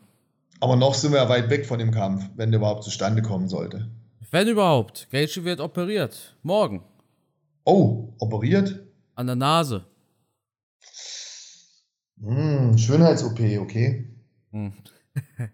Aber 0.59 0.75
noch 0.75 0.93
sind 0.93 1.11
wir 1.11 1.19
ja 1.19 1.29
weit 1.29 1.49
weg 1.49 1.65
von 1.65 1.79
dem 1.79 1.91
Kampf, 1.91 2.29
wenn 2.35 2.51
der 2.51 2.59
überhaupt 2.59 2.83
zustande 2.83 3.21
kommen 3.21 3.49
sollte. 3.49 3.89
Wenn 4.31 4.47
überhaupt. 4.47 5.09
Gaethje 5.11 5.43
wird 5.43 5.59
operiert. 5.59 6.35
Morgen. 6.41 6.83
Oh, 7.65 8.13
operiert? 8.19 8.83
An 9.15 9.27
der 9.27 9.35
Nase. 9.35 9.85
Hm, 12.21 12.77
Schönheits-OP, 12.77 13.39
okay. 13.59 14.07
Hm. 14.51 14.73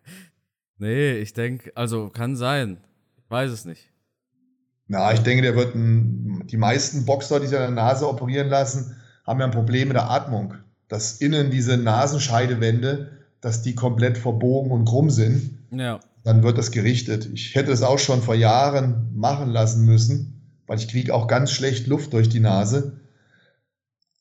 nee, 0.77 1.13
ich 1.17 1.34
denke, 1.34 1.71
also 1.75 2.10
kann 2.10 2.36
sein. 2.36 2.77
Ich 3.17 3.29
weiß 3.29 3.51
es 3.51 3.65
nicht. 3.65 3.91
Na, 4.88 5.13
ich 5.13 5.19
denke, 5.19 5.41
der 5.41 5.55
wird 5.55 5.75
ein, 5.75 6.47
die 6.47 6.58
meisten 6.58 7.05
Boxer, 7.05 7.39
die 7.39 7.47
sich 7.47 7.58
an 7.58 7.75
der 7.75 7.84
Nase 7.84 8.08
operieren 8.08 8.49
lassen, 8.49 8.95
haben 9.30 9.39
ja 9.39 9.46
ein 9.46 9.52
Problem 9.52 9.89
mit 9.89 9.96
der 9.96 10.10
Atmung. 10.10 10.56
Dass 10.88 11.13
innen 11.13 11.52
diese 11.52 11.78
Nasenscheidewände, 11.78 13.12
dass 13.42 13.62
die 13.62 13.76
komplett 13.76 14.18
verbogen 14.18 14.72
und 14.72 14.86
krumm 14.86 15.12
sind. 15.12 15.60
Ja. 15.72 16.00
Dann 16.24 16.42
wird 16.42 16.58
das 16.58 16.72
gerichtet. 16.72 17.30
Ich 17.32 17.54
hätte 17.54 17.72
es 17.72 17.84
auch 17.84 18.00
schon 18.00 18.24
vor 18.24 18.34
Jahren 18.34 19.12
machen 19.13 19.52
lassen 19.52 19.86
müssen, 19.86 20.42
weil 20.65 20.80
ich 20.80 20.88
kriege 20.88 21.13
auch 21.13 21.28
ganz 21.28 21.52
schlecht 21.52 21.86
Luft 21.86 22.13
durch 22.13 22.28
die 22.28 22.39
Nase. 22.39 23.00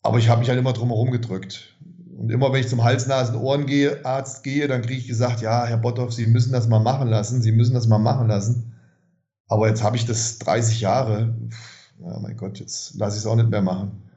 Aber 0.03 0.19
ich 0.19 0.29
habe 0.29 0.41
mich 0.41 0.51
halt 0.51 0.59
immer 0.59 0.75
drum 0.75 0.91
herum 0.91 1.11
gedrückt. 1.11 1.75
Und 2.19 2.31
immer 2.31 2.53
wenn 2.53 2.61
ich 2.61 2.69
zum 2.69 2.85
Hals-Nasen-Ohrenarzt 2.85 4.45
gehe, 4.45 4.69
dann 4.69 4.83
kriege 4.83 5.01
ich 5.01 5.09
gesagt, 5.09 5.41
ja, 5.41 5.65
Herr 5.65 5.79
Botthoff, 5.79 6.13
Sie 6.13 6.27
müssen 6.27 6.53
das 6.53 6.69
mal 6.69 6.81
machen 6.81 7.09
lassen, 7.09 7.41
Sie 7.41 7.53
müssen 7.53 7.75
das 7.75 7.87
mal 7.87 7.99
machen 7.99 8.29
lassen. 8.29 8.75
Aber 9.47 9.69
jetzt 9.69 9.83
habe 9.83 9.97
ich 9.97 10.05
das 10.05 10.39
30 10.39 10.81
Jahre. 10.81 11.35
Ja, 12.01 12.19
mein 12.21 12.37
Gott, 12.37 12.61
jetzt 12.61 12.95
lasse 12.97 13.17
ich 13.17 13.23
es 13.23 13.27
auch 13.27 13.37
nicht 13.37 13.51
mehr 13.51 13.63
machen. 13.63 14.08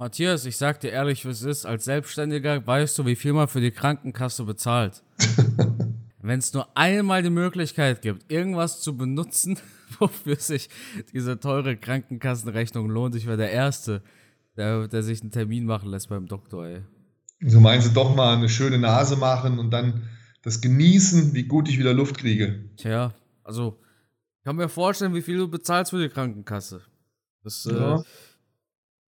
Matthias, 0.00 0.46
ich 0.46 0.56
sag 0.56 0.80
dir 0.80 0.92
ehrlich, 0.92 1.26
wie 1.26 1.28
es 1.28 1.42
ist, 1.42 1.66
als 1.66 1.84
Selbstständiger 1.84 2.66
weißt 2.66 2.98
du, 2.98 3.04
wie 3.04 3.16
viel 3.16 3.34
man 3.34 3.48
für 3.48 3.60
die 3.60 3.70
Krankenkasse 3.70 4.44
bezahlt. 4.44 5.02
Wenn 6.22 6.38
es 6.38 6.54
nur 6.54 6.74
einmal 6.74 7.22
die 7.22 7.28
Möglichkeit 7.28 8.00
gibt, 8.00 8.32
irgendwas 8.32 8.80
zu 8.80 8.96
benutzen, 8.96 9.58
wofür 9.98 10.36
sich 10.36 10.70
diese 11.12 11.38
teure 11.38 11.76
Krankenkassenrechnung 11.76 12.88
lohnt, 12.88 13.14
ich 13.14 13.26
wäre 13.26 13.36
der 13.36 13.50
Erste, 13.50 14.02
der, 14.56 14.88
der 14.88 15.02
sich 15.02 15.20
einen 15.20 15.32
Termin 15.32 15.66
machen 15.66 15.90
lässt 15.90 16.08
beim 16.08 16.26
Doktor, 16.26 16.66
ey. 16.66 16.82
So 17.42 17.60
meinst 17.60 17.88
du 17.88 17.92
doch 17.92 18.16
mal 18.16 18.38
eine 18.38 18.48
schöne 18.48 18.78
Nase 18.78 19.16
machen 19.16 19.58
und 19.58 19.70
dann 19.70 20.08
das 20.40 20.62
genießen, 20.62 21.34
wie 21.34 21.42
gut 21.42 21.68
ich 21.68 21.78
wieder 21.78 21.92
Luft 21.92 22.16
kriege. 22.16 22.70
Tja, 22.78 23.12
also 23.44 23.78
ich 24.38 24.44
kann 24.44 24.56
mir 24.56 24.70
vorstellen, 24.70 25.12
wie 25.12 25.20
viel 25.20 25.36
du 25.36 25.46
bezahlst 25.46 25.90
für 25.90 26.00
die 26.00 26.08
Krankenkasse. 26.08 26.80
Das, 27.44 27.64
ja. 27.64 27.98
äh, 27.98 28.02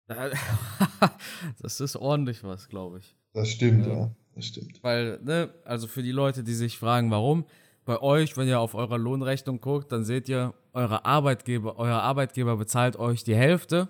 das 1.60 1.80
ist 1.80 1.96
ordentlich 1.96 2.42
was, 2.44 2.68
glaube 2.68 2.98
ich. 2.98 3.16
Das 3.32 3.48
stimmt, 3.48 3.86
ja. 3.86 3.92
ja. 3.92 4.10
Das 4.34 4.46
stimmt. 4.46 4.82
Weil, 4.82 5.18
ne, 5.22 5.50
also 5.64 5.86
für 5.86 6.02
die 6.02 6.12
Leute, 6.12 6.44
die 6.44 6.54
sich 6.54 6.78
fragen, 6.78 7.10
warum, 7.10 7.44
bei 7.84 8.00
euch, 8.00 8.36
wenn 8.36 8.48
ihr 8.48 8.60
auf 8.60 8.74
eurer 8.74 8.98
Lohnrechnung 8.98 9.60
guckt, 9.60 9.92
dann 9.92 10.04
seht 10.04 10.28
ihr, 10.28 10.54
eure 10.72 11.04
Arbeitgeber, 11.04 11.78
euer 11.78 12.00
Arbeitgeber 12.00 12.56
bezahlt 12.56 12.96
euch 12.96 13.24
die 13.24 13.34
Hälfte 13.34 13.88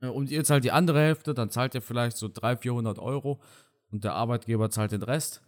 und 0.00 0.30
ihr 0.30 0.44
zahlt 0.44 0.64
die 0.64 0.70
andere 0.70 1.00
Hälfte, 1.00 1.34
dann 1.34 1.50
zahlt 1.50 1.74
ihr 1.74 1.82
vielleicht 1.82 2.16
so 2.16 2.28
300, 2.28 2.62
400 2.62 2.98
Euro 2.98 3.40
und 3.90 4.04
der 4.04 4.14
Arbeitgeber 4.14 4.70
zahlt 4.70 4.92
den 4.92 5.02
Rest. 5.02 5.42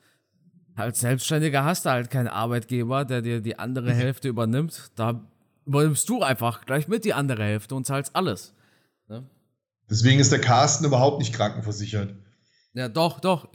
Als 0.74 1.00
Selbstständiger 1.00 1.64
hast 1.64 1.86
du 1.86 1.90
halt 1.90 2.10
keinen 2.10 2.28
Arbeitgeber, 2.28 3.04
der 3.04 3.22
dir 3.22 3.40
die 3.40 3.58
andere 3.58 3.92
Hälfte 3.94 4.28
übernimmt. 4.28 4.90
Da 4.96 5.26
übernimmst 5.66 6.08
du 6.08 6.22
einfach 6.22 6.66
gleich 6.66 6.88
mit 6.88 7.04
die 7.04 7.14
andere 7.14 7.44
Hälfte 7.44 7.74
und 7.74 7.86
zahlst 7.86 8.14
alles. 8.16 8.54
Deswegen 9.90 10.20
ist 10.20 10.30
der 10.30 10.40
Carsten 10.40 10.84
überhaupt 10.84 11.18
nicht 11.18 11.34
krankenversichert. 11.34 12.14
Ja, 12.72 12.88
doch, 12.88 13.18
doch. 13.18 13.48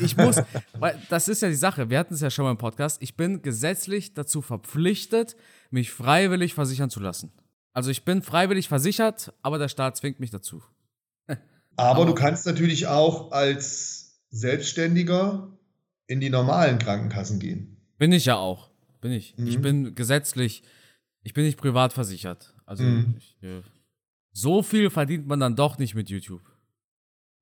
Ich 0.00 0.16
muss, 0.16 0.36
weil 0.78 1.00
das 1.10 1.28
ist 1.28 1.42
ja 1.42 1.48
die 1.48 1.54
Sache. 1.54 1.90
Wir 1.90 1.98
hatten 1.98 2.14
es 2.14 2.20
ja 2.20 2.30
schon 2.30 2.46
mal 2.46 2.50
im 2.50 2.56
Podcast. 2.56 3.02
Ich 3.02 3.16
bin 3.16 3.42
gesetzlich 3.42 4.14
dazu 4.14 4.40
verpflichtet, 4.40 5.36
mich 5.70 5.90
freiwillig 5.90 6.54
versichern 6.54 6.88
zu 6.88 7.00
lassen. 7.00 7.30
Also 7.74 7.90
ich 7.90 8.06
bin 8.06 8.22
freiwillig 8.22 8.68
versichert, 8.68 9.34
aber 9.42 9.58
der 9.58 9.68
Staat 9.68 9.98
zwingt 9.98 10.18
mich 10.18 10.30
dazu. 10.30 10.62
aber, 11.26 11.38
aber 11.76 12.06
du 12.06 12.14
kannst 12.14 12.46
natürlich 12.46 12.86
auch 12.86 13.32
als 13.32 14.18
Selbstständiger 14.30 15.52
in 16.06 16.20
die 16.20 16.30
normalen 16.30 16.78
Krankenkassen 16.78 17.38
gehen. 17.38 17.76
Bin 17.98 18.12
ich 18.12 18.24
ja 18.24 18.36
auch. 18.36 18.70
Bin 19.02 19.12
ich. 19.12 19.36
Mhm. 19.36 19.46
Ich 19.46 19.60
bin 19.60 19.94
gesetzlich, 19.94 20.62
ich 21.22 21.34
bin 21.34 21.44
nicht 21.44 21.58
privat 21.58 21.92
versichert. 21.92 22.54
Also 22.64 22.82
mhm. 22.82 23.16
ich, 23.18 23.36
äh, 23.42 23.60
so 24.36 24.62
viel 24.62 24.90
verdient 24.90 25.26
man 25.26 25.40
dann 25.40 25.56
doch 25.56 25.78
nicht 25.78 25.94
mit 25.94 26.10
YouTube. 26.10 26.42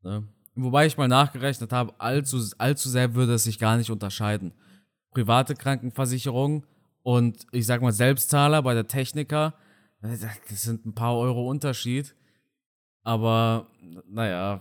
Ne? 0.03 0.29
Wobei 0.55 0.87
ich 0.87 0.97
mal 0.97 1.09
nachgerechnet 1.09 1.73
habe, 1.73 1.93
allzu, 1.99 2.41
allzu 2.59 2.89
sehr 2.89 3.17
würde 3.17 3.35
es 3.35 3.43
sich 3.43 3.59
gar 3.59 3.77
nicht 3.77 3.91
unterscheiden. 3.91 4.53
Private 5.11 5.57
Krankenversicherung 5.57 6.65
und 7.03 7.47
ich 7.51 7.67
sag 7.67 7.83
mal 7.83 7.93
Selbstzahler 7.93 8.63
bei 8.63 8.75
der 8.75 8.87
Techniker, 8.87 9.55
das 10.01 10.63
sind 10.63 10.87
ein 10.87 10.95
paar 10.95 11.17
Euro 11.17 11.49
Unterschied. 11.51 12.15
Aber 13.03 13.67
naja, 14.09 14.61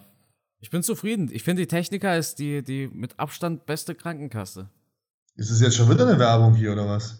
ich 0.59 0.71
bin 0.71 0.81
zufrieden. 0.81 1.29
Ich 1.31 1.43
finde, 1.43 1.61
die 1.61 1.67
Techniker 1.67 2.17
ist 2.17 2.39
die, 2.39 2.63
die 2.63 2.87
mit 2.87 3.19
Abstand 3.19 3.67
beste 3.67 3.93
Krankenkasse. 3.93 4.69
Ist 5.35 5.51
es 5.51 5.61
jetzt 5.61 5.75
schon 5.75 5.87
wieder 5.87 6.07
eine 6.07 6.17
Werbung 6.17 6.55
hier 6.55 6.73
oder 6.73 6.87
was? 6.87 7.19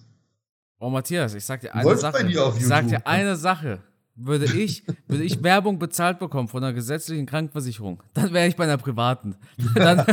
Oh, 0.80 0.90
Matthias, 0.90 1.36
ich 1.36 1.46
sag 1.46 1.62
dir 1.62 1.76
eine 1.76 1.96
Sache. 1.98 2.28
ich 2.28 2.66
sag 2.66 2.88
dir 2.88 3.06
eine 3.06 3.36
Sache. 3.36 3.84
Würde 4.16 4.46
ich, 4.46 4.84
würde 5.08 5.24
ich 5.24 5.42
Werbung 5.44 5.80
bezahlt 5.80 6.20
bekommen 6.20 6.48
von 6.48 6.64
einer 6.64 6.74
gesetzlichen 6.74 7.26
Krankenversicherung, 7.26 8.04
dann 8.14 8.34
wäre 8.34 8.48
ich 8.48 8.56
bei 8.56 8.66
einer 8.66 8.78
privaten. 8.78 9.36
Dann, 9.76 10.06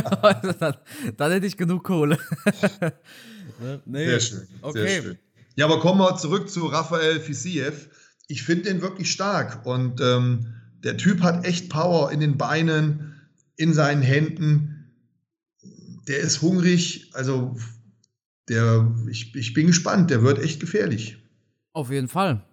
dann, 0.59 0.75
dann 1.17 1.31
hätte 1.31 1.45
ich 1.45 1.57
genug 1.57 1.83
Kohle. 1.83 2.17
nee. 3.85 4.05
Sehr 4.05 4.19
schön. 4.19 4.47
Okay. 4.61 4.87
Sehr 4.87 5.01
schön. 5.03 5.17
Ja, 5.55 5.65
aber 5.65 5.79
kommen 5.79 5.99
wir 5.99 6.15
zurück 6.17 6.49
zu 6.49 6.65
Raphael 6.67 7.19
Fisiev. 7.19 7.89
Ich 8.27 8.43
finde 8.43 8.63
den 8.63 8.81
wirklich 8.81 9.11
stark 9.11 9.65
und 9.65 9.99
ähm, 10.01 10.53
der 10.83 10.97
Typ 10.97 11.21
hat 11.21 11.45
echt 11.45 11.69
Power 11.69 12.11
in 12.11 12.19
den 12.19 12.37
Beinen, 12.37 13.21
in 13.57 13.73
seinen 13.73 14.01
Händen. 14.01 14.91
Der 16.07 16.19
ist 16.19 16.41
hungrig, 16.41 17.11
also 17.13 17.55
der, 18.49 18.91
ich, 19.09 19.35
ich 19.35 19.53
bin 19.53 19.67
gespannt, 19.67 20.09
der 20.09 20.23
wird 20.23 20.39
echt 20.39 20.59
gefährlich. 20.59 21.17
Auf 21.73 21.91
jeden 21.91 22.07
Fall. 22.07 22.43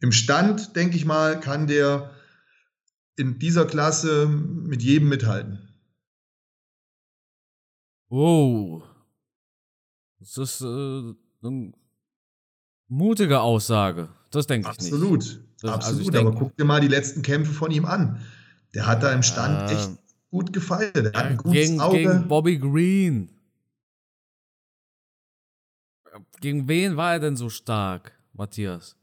Im 0.00 0.12
Stand, 0.12 0.76
denke 0.76 0.96
ich 0.96 1.04
mal, 1.04 1.40
kann 1.40 1.66
der 1.66 2.10
in 3.16 3.38
dieser 3.38 3.66
Klasse 3.66 4.28
mit 4.28 4.82
jedem 4.82 5.08
mithalten. 5.08 5.68
Oh. 8.08 8.82
Das 10.20 10.38
ist 10.38 10.60
äh, 10.60 11.14
eine 11.42 11.72
mutige 12.88 13.40
Aussage. 13.40 14.08
Das 14.30 14.46
denke 14.46 14.70
ich 14.70 14.78
nicht. 14.78 14.92
Absolut. 14.92 15.40
Das, 15.60 15.70
Absolut. 15.72 16.14
Also 16.14 16.28
Aber 16.28 16.38
guck 16.38 16.56
dir 16.56 16.64
mal 16.64 16.80
die 16.80 16.88
letzten 16.88 17.22
Kämpfe 17.22 17.52
von 17.52 17.70
ihm 17.70 17.84
an. 17.84 18.20
Der 18.74 18.86
hat 18.86 19.02
da 19.02 19.12
im 19.12 19.22
Stand 19.22 19.70
äh, 19.70 19.74
echt 19.74 19.90
gut 20.30 20.52
gefeiert. 20.52 20.96
Der 20.96 21.12
hat 21.12 21.26
ein 21.26 21.36
gutes 21.36 21.52
gegen, 21.52 21.80
Auge. 21.80 21.98
Gegen 21.98 22.28
Bobby 22.28 22.58
Green. 22.58 23.30
Gegen 26.40 26.68
wen 26.68 26.96
war 26.96 27.14
er 27.14 27.20
denn 27.20 27.36
so 27.36 27.48
stark, 27.48 28.12
Matthias? 28.32 28.97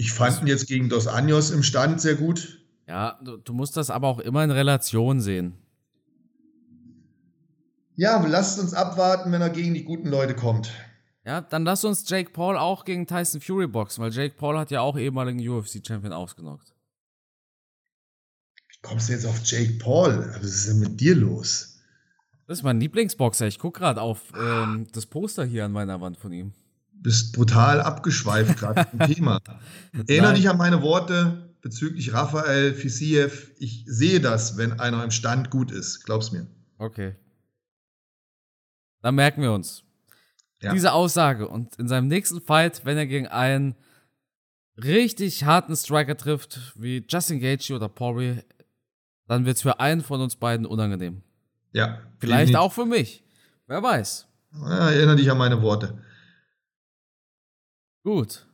Ich 0.00 0.14
fand 0.14 0.40
ihn 0.40 0.46
jetzt 0.46 0.66
gegen 0.66 0.88
Dos 0.88 1.06
Anjos 1.06 1.50
im 1.50 1.62
Stand 1.62 2.00
sehr 2.00 2.14
gut. 2.14 2.58
Ja, 2.88 3.18
du, 3.22 3.36
du, 3.36 3.52
musst 3.52 3.76
das 3.76 3.90
aber 3.90 4.08
auch 4.08 4.18
immer 4.18 4.42
in 4.42 4.50
Relation 4.50 5.20
sehen. 5.20 5.58
Ja, 7.96 8.18
lasst 8.26 8.58
uns 8.58 8.72
abwarten, 8.72 9.30
wenn 9.30 9.42
er 9.42 9.50
gegen 9.50 9.74
die 9.74 9.84
guten 9.84 10.08
Leute 10.08 10.34
kommt. 10.34 10.72
Ja, 11.26 11.42
dann 11.42 11.64
lass 11.64 11.84
uns 11.84 12.08
Jake 12.08 12.30
Paul 12.30 12.56
auch 12.56 12.86
gegen 12.86 13.06
Tyson 13.06 13.42
Fury 13.42 13.66
boxen, 13.66 14.02
weil 14.02 14.10
Jake 14.10 14.36
Paul 14.38 14.58
hat 14.58 14.70
ja 14.70 14.80
auch 14.80 14.96
ehemaligen 14.96 15.46
UFC-Champion 15.46 16.14
ausgenockt. 16.14 16.74
Wie 18.70 18.78
kommst 18.80 19.10
du 19.10 19.12
jetzt 19.12 19.26
auf 19.26 19.44
Jake 19.44 19.74
Paul? 19.74 20.32
Was 20.34 20.44
ist 20.44 20.68
denn 20.68 20.78
mit 20.78 20.98
dir 20.98 21.14
los? 21.14 21.78
Das 22.46 22.60
ist 22.60 22.64
mein 22.64 22.80
Lieblingsboxer. 22.80 23.46
Ich 23.46 23.58
gucke 23.58 23.80
gerade 23.80 24.00
auf 24.00 24.32
ähm, 24.34 24.86
das 24.94 25.04
Poster 25.04 25.44
hier 25.44 25.66
an 25.66 25.72
meiner 25.72 26.00
Wand 26.00 26.16
von 26.16 26.32
ihm 26.32 26.54
bist 27.02 27.34
brutal 27.34 27.80
abgeschweift 27.80 28.58
gerade 28.58 28.84
vom 28.84 28.98
Thema. 29.12 29.40
Erinnere 30.06 30.34
dich 30.34 30.48
an 30.48 30.56
meine 30.56 30.82
Worte 30.82 31.54
bezüglich 31.62 32.12
Raphael 32.12 32.74
Fisiev. 32.74 33.52
Ich 33.58 33.84
sehe 33.86 34.20
das, 34.20 34.56
wenn 34.56 34.80
einer 34.80 35.02
im 35.04 35.10
Stand 35.10 35.50
gut 35.50 35.70
ist. 35.70 36.04
Glaub's 36.04 36.32
mir. 36.32 36.46
Okay. 36.78 37.14
Dann 39.02 39.14
merken 39.14 39.42
wir 39.42 39.52
uns. 39.52 39.82
Ja. 40.62 40.72
Diese 40.72 40.92
Aussage. 40.92 41.48
Und 41.48 41.76
in 41.76 41.88
seinem 41.88 42.08
nächsten 42.08 42.40
Fight, 42.40 42.84
wenn 42.84 42.98
er 42.98 43.06
gegen 43.06 43.26
einen 43.26 43.74
richtig 44.76 45.44
harten 45.44 45.74
Striker 45.76 46.16
trifft, 46.16 46.74
wie 46.74 47.04
Justin 47.08 47.40
Gaethje 47.40 47.76
oder 47.76 47.88
Pori, 47.88 48.42
dann 49.26 49.46
wird 49.46 49.56
es 49.56 49.62
für 49.62 49.80
einen 49.80 50.02
von 50.02 50.20
uns 50.20 50.36
beiden 50.36 50.66
unangenehm. 50.66 51.22
Ja. 51.72 52.00
Vielleicht 52.18 52.56
auch 52.56 52.72
für 52.72 52.86
mich. 52.86 53.22
Wer 53.66 53.82
weiß. 53.82 54.26
Ja, 54.52 54.90
erinnere 54.90 55.16
dich 55.16 55.30
an 55.30 55.38
meine 55.38 55.62
Worte. 55.62 55.98
Gut. 58.02 58.46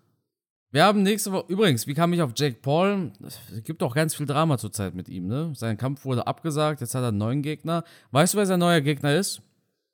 Wir 0.72 0.85
haben 0.85 1.02
nächste 1.02 1.32
Woche. 1.32 1.46
Übrigens, 1.48 1.87
wie 1.87 1.94
kam 1.94 2.12
ich 2.12 2.20
auf 2.20 2.32
Jake 2.37 2.59
Paul? 2.61 3.12
Es 3.24 3.38
gibt 3.64 3.82
auch 3.82 3.94
ganz 3.94 4.14
viel 4.14 4.26
Drama 4.26 4.59
zurzeit 4.59 4.94
mit 4.94 5.09
ihm, 5.09 5.26
ne? 5.26 5.52
Sein 5.54 5.76
Kampf 5.76 6.04
wurde 6.04 6.26
abgesagt, 6.26 6.80
jetzt 6.80 6.94
hat 6.94 7.02
er 7.02 7.09
einen 7.09 7.18
neuen 7.18 7.42
Gegner. 7.42 7.85
Weißt 8.11 8.35
du, 8.35 8.38
wer 8.38 8.46
sein 8.46 8.61
neuer 8.61 8.80
Gegner 8.80 9.14
ist? 9.14 9.40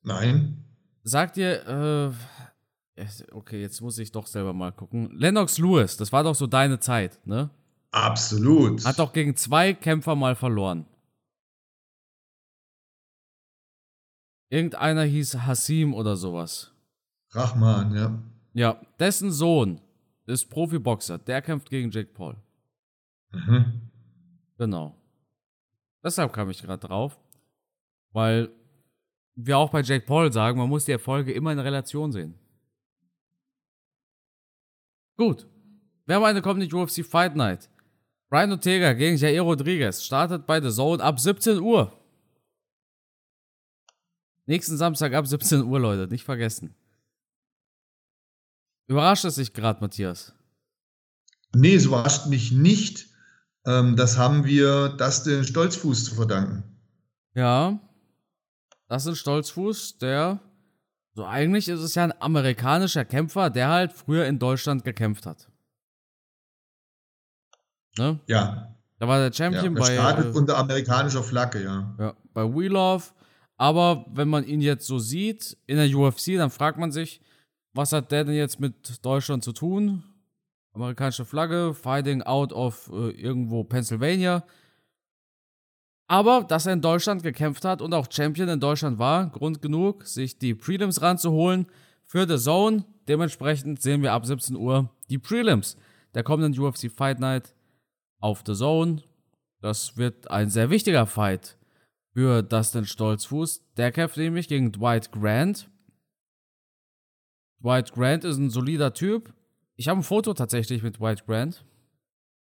Nein. 0.02 0.64
Sagt 1.04 1.36
dir, 1.36 2.14
äh, 2.96 3.04
okay, 3.32 3.60
jetzt 3.60 3.80
muss 3.80 3.98
ich 3.98 4.12
doch 4.12 4.26
selber 4.26 4.52
mal 4.52 4.72
gucken. 4.72 5.10
Lennox 5.16 5.58
Lewis, 5.58 5.96
das 5.96 6.12
war 6.12 6.24
doch 6.24 6.34
so 6.34 6.46
deine 6.46 6.80
Zeit, 6.80 7.20
ne? 7.26 7.50
Absolut. 7.90 8.84
Hat 8.84 8.98
doch 8.98 9.12
gegen 9.12 9.36
zwei 9.36 9.74
Kämpfer 9.74 10.14
mal 10.14 10.34
verloren. 10.34 10.86
Irgendeiner 14.48 15.04
hieß 15.04 15.42
Hasim 15.46 15.94
oder 15.94 16.16
sowas. 16.16 16.72
Rachman, 17.30 17.94
ja. 17.94 18.18
Ja, 18.54 18.80
dessen 18.98 19.30
Sohn 19.30 19.80
ist 20.26 20.50
Profiboxer. 20.50 21.18
Der 21.18 21.42
kämpft 21.42 21.70
gegen 21.70 21.90
Jake 21.90 22.12
Paul. 22.12 22.36
Mhm. 23.32 23.90
Genau. 24.58 24.96
Deshalb 26.04 26.32
kam 26.32 26.50
ich 26.50 26.62
gerade 26.62 26.86
drauf. 26.86 27.18
Weil 28.12 28.50
wir 29.34 29.56
auch 29.56 29.70
bei 29.70 29.80
Jake 29.80 30.04
Paul 30.04 30.32
sagen, 30.32 30.58
man 30.58 30.68
muss 30.68 30.84
die 30.84 30.92
Erfolge 30.92 31.32
immer 31.32 31.52
in 31.52 31.58
Relation 31.58 32.12
sehen. 32.12 32.34
Gut. 35.16 35.46
Wir 36.04 36.16
haben 36.16 36.24
eine 36.24 36.42
kommende 36.42 36.74
UFC 36.74 37.04
Fight 37.04 37.36
Night. 37.36 37.70
Brian 38.28 38.50
Ortega 38.50 38.92
gegen 38.92 39.16
Jair 39.16 39.42
Rodriguez 39.42 40.04
startet 40.04 40.46
bei 40.46 40.60
The 40.60 40.70
Zone 40.70 41.02
ab 41.02 41.20
17 41.20 41.60
Uhr. 41.60 41.92
Nächsten 44.46 44.76
Samstag 44.76 45.14
ab 45.14 45.26
17 45.26 45.62
Uhr, 45.62 45.78
Leute, 45.78 46.10
nicht 46.10 46.24
vergessen. 46.24 46.74
Überrascht 48.92 49.24
es 49.24 49.36
dich 49.36 49.54
gerade, 49.54 49.80
Matthias? 49.80 50.34
Nee, 51.54 51.76
es 51.76 51.86
überrascht 51.86 52.26
mich 52.26 52.52
nicht. 52.52 53.06
Ähm, 53.64 53.96
das 53.96 54.18
haben 54.18 54.44
wir 54.44 54.90
Dustin 54.90 55.44
Stolzfuß 55.44 56.04
zu 56.04 56.14
verdanken. 56.14 56.62
Ja, 57.34 57.80
Dustin 58.90 59.16
Stolzfuß, 59.16 59.96
der, 59.96 60.40
so 61.14 61.24
eigentlich 61.24 61.68
ist 61.68 61.80
es 61.80 61.94
ja 61.94 62.04
ein 62.04 62.12
amerikanischer 62.20 63.06
Kämpfer, 63.06 63.48
der 63.48 63.70
halt 63.70 63.94
früher 63.94 64.26
in 64.26 64.38
Deutschland 64.38 64.84
gekämpft 64.84 65.24
hat. 65.24 65.48
Ne? 67.96 68.20
Ja. 68.26 68.76
Da 68.98 69.08
war 69.08 69.20
der 69.20 69.32
Champion 69.32 69.74
ja, 69.74 69.80
bei. 69.80 69.94
startet 69.94 70.34
äh, 70.34 70.38
unter 70.38 70.58
amerikanischer 70.58 71.22
Flagge, 71.22 71.64
ja. 71.64 71.94
Ja, 71.98 72.14
bei 72.34 72.44
We 72.44 72.68
Love. 72.68 73.04
Aber 73.56 74.04
wenn 74.12 74.28
man 74.28 74.44
ihn 74.44 74.60
jetzt 74.60 74.86
so 74.86 74.98
sieht 74.98 75.56
in 75.66 75.78
der 75.78 75.88
UFC, 75.96 76.36
dann 76.36 76.50
fragt 76.50 76.76
man 76.76 76.92
sich, 76.92 77.22
was 77.74 77.92
hat 77.92 78.12
der 78.12 78.24
denn 78.24 78.34
jetzt 78.34 78.60
mit 78.60 79.04
Deutschland 79.04 79.44
zu 79.44 79.52
tun? 79.52 80.04
Amerikanische 80.74 81.24
Flagge, 81.24 81.74
fighting 81.74 82.22
out 82.22 82.52
of 82.52 82.90
äh, 82.92 83.10
irgendwo 83.10 83.64
Pennsylvania. 83.64 84.44
Aber 86.06 86.44
dass 86.44 86.66
er 86.66 86.74
in 86.74 86.80
Deutschland 86.80 87.22
gekämpft 87.22 87.64
hat 87.64 87.80
und 87.80 87.94
auch 87.94 88.06
Champion 88.10 88.48
in 88.48 88.60
Deutschland 88.60 88.98
war, 88.98 89.30
Grund 89.30 89.62
genug, 89.62 90.06
sich 90.06 90.38
die 90.38 90.54
Prelims 90.54 91.00
ranzuholen 91.00 91.66
für 92.04 92.26
The 92.26 92.42
Zone. 92.42 92.84
Dementsprechend 93.08 93.80
sehen 93.80 94.02
wir 94.02 94.12
ab 94.12 94.26
17 94.26 94.56
Uhr 94.56 94.90
die 95.08 95.18
Prelims 95.18 95.76
der 96.14 96.22
kommenden 96.22 96.58
UFC 96.58 96.90
Fight 96.90 97.20
Night 97.20 97.54
auf 98.20 98.42
The 98.46 98.54
Zone. 98.54 99.02
Das 99.60 99.96
wird 99.96 100.30
ein 100.30 100.50
sehr 100.50 100.70
wichtiger 100.70 101.06
Fight 101.06 101.56
für 102.12 102.42
Dustin 102.42 102.84
Stolzfuß. 102.84 103.62
Der 103.76 103.92
kämpft 103.92 104.16
nämlich 104.16 104.48
gegen 104.48 104.72
Dwight 104.72 105.12
Grant. 105.12 105.70
Dwight 107.62 107.92
Grant 107.92 108.24
ist 108.24 108.38
ein 108.38 108.50
solider 108.50 108.92
Typ. 108.92 109.32
Ich 109.76 109.88
habe 109.88 110.00
ein 110.00 110.04
Foto 110.04 110.34
tatsächlich 110.34 110.82
mit 110.82 110.98
Dwight 110.98 111.26
Grant. 111.26 111.64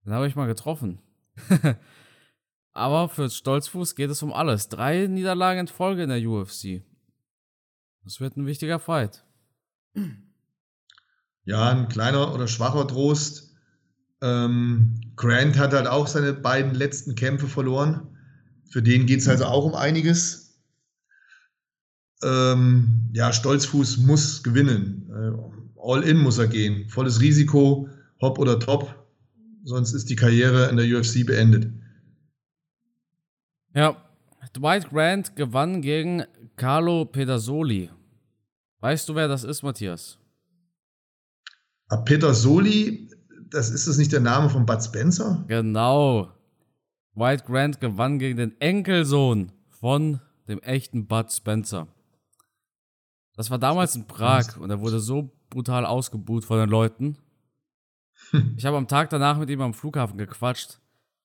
Den 0.04 0.12
habe 0.12 0.28
ich 0.28 0.36
mal 0.36 0.46
getroffen. 0.46 1.00
Aber 2.72 3.08
für 3.08 3.30
Stolzfuß 3.30 3.94
geht 3.94 4.10
es 4.10 4.22
um 4.22 4.32
alles. 4.32 4.68
Drei 4.68 5.06
Niederlagen 5.06 5.60
in 5.60 5.68
Folge 5.68 6.02
in 6.02 6.10
der 6.10 6.20
UFC. 6.28 6.82
Das 8.04 8.20
wird 8.20 8.36
ein 8.36 8.46
wichtiger 8.46 8.78
Fight. 8.78 9.24
Ja, 11.44 11.70
ein 11.70 11.88
kleiner 11.88 12.34
oder 12.34 12.46
schwacher 12.46 12.86
Trost. 12.86 13.54
Ähm, 14.20 15.00
Grant 15.16 15.58
hat 15.58 15.72
halt 15.72 15.86
auch 15.86 16.06
seine 16.06 16.34
beiden 16.34 16.74
letzten 16.74 17.14
Kämpfe 17.14 17.48
verloren. 17.48 18.16
Für 18.70 18.82
den 18.82 19.06
geht 19.06 19.20
es 19.20 19.28
also 19.28 19.46
auch 19.46 19.64
um 19.64 19.74
einiges 19.74 20.45
ähm, 22.22 23.10
ja, 23.12 23.32
Stolzfuß 23.32 23.98
muss 23.98 24.42
gewinnen. 24.42 25.10
Äh, 25.10 25.80
all 25.80 26.02
in 26.02 26.18
muss 26.18 26.38
er 26.38 26.48
gehen. 26.48 26.88
Volles 26.88 27.20
Risiko, 27.20 27.88
hopp 28.20 28.38
oder 28.38 28.58
top. 28.58 28.94
Sonst 29.64 29.92
ist 29.92 30.08
die 30.08 30.16
Karriere 30.16 30.68
in 30.68 30.76
der 30.76 30.86
UFC 30.86 31.26
beendet. 31.26 31.72
Ja, 33.74 33.96
Dwight 34.56 34.88
Grant 34.90 35.36
gewann 35.36 35.82
gegen 35.82 36.24
Carlo 36.56 37.04
Pedersoli. 37.04 37.90
Weißt 38.80 39.08
du, 39.08 39.14
wer 39.14 39.28
das 39.28 39.44
ist, 39.44 39.62
Matthias? 39.62 40.18
Ah, 41.88 41.98
Pedersoli, 41.98 43.10
das 43.50 43.70
ist 43.70 43.86
das 43.86 43.98
nicht 43.98 44.12
der 44.12 44.20
Name 44.20 44.48
von 44.48 44.64
Bud 44.64 44.82
Spencer? 44.82 45.44
Genau. 45.48 46.32
Dwight 47.14 47.44
Grant 47.44 47.80
gewann 47.80 48.18
gegen 48.18 48.38
den 48.38 48.60
Enkelsohn 48.60 49.52
von 49.68 50.20
dem 50.48 50.60
echten 50.62 51.06
Bud 51.06 51.32
Spencer. 51.32 51.88
Das 53.36 53.50
war 53.50 53.58
damals 53.58 53.94
in 53.94 54.06
Prag 54.06 54.56
und 54.58 54.70
er 54.70 54.80
wurde 54.80 54.98
so 54.98 55.30
brutal 55.50 55.84
ausgebuht 55.84 56.44
von 56.44 56.58
den 56.58 56.70
Leuten. 56.70 57.18
Ich 58.56 58.64
habe 58.64 58.76
am 58.76 58.88
Tag 58.88 59.10
danach 59.10 59.38
mit 59.38 59.50
ihm 59.50 59.60
am 59.60 59.74
Flughafen 59.74 60.18
gequatscht. 60.18 60.80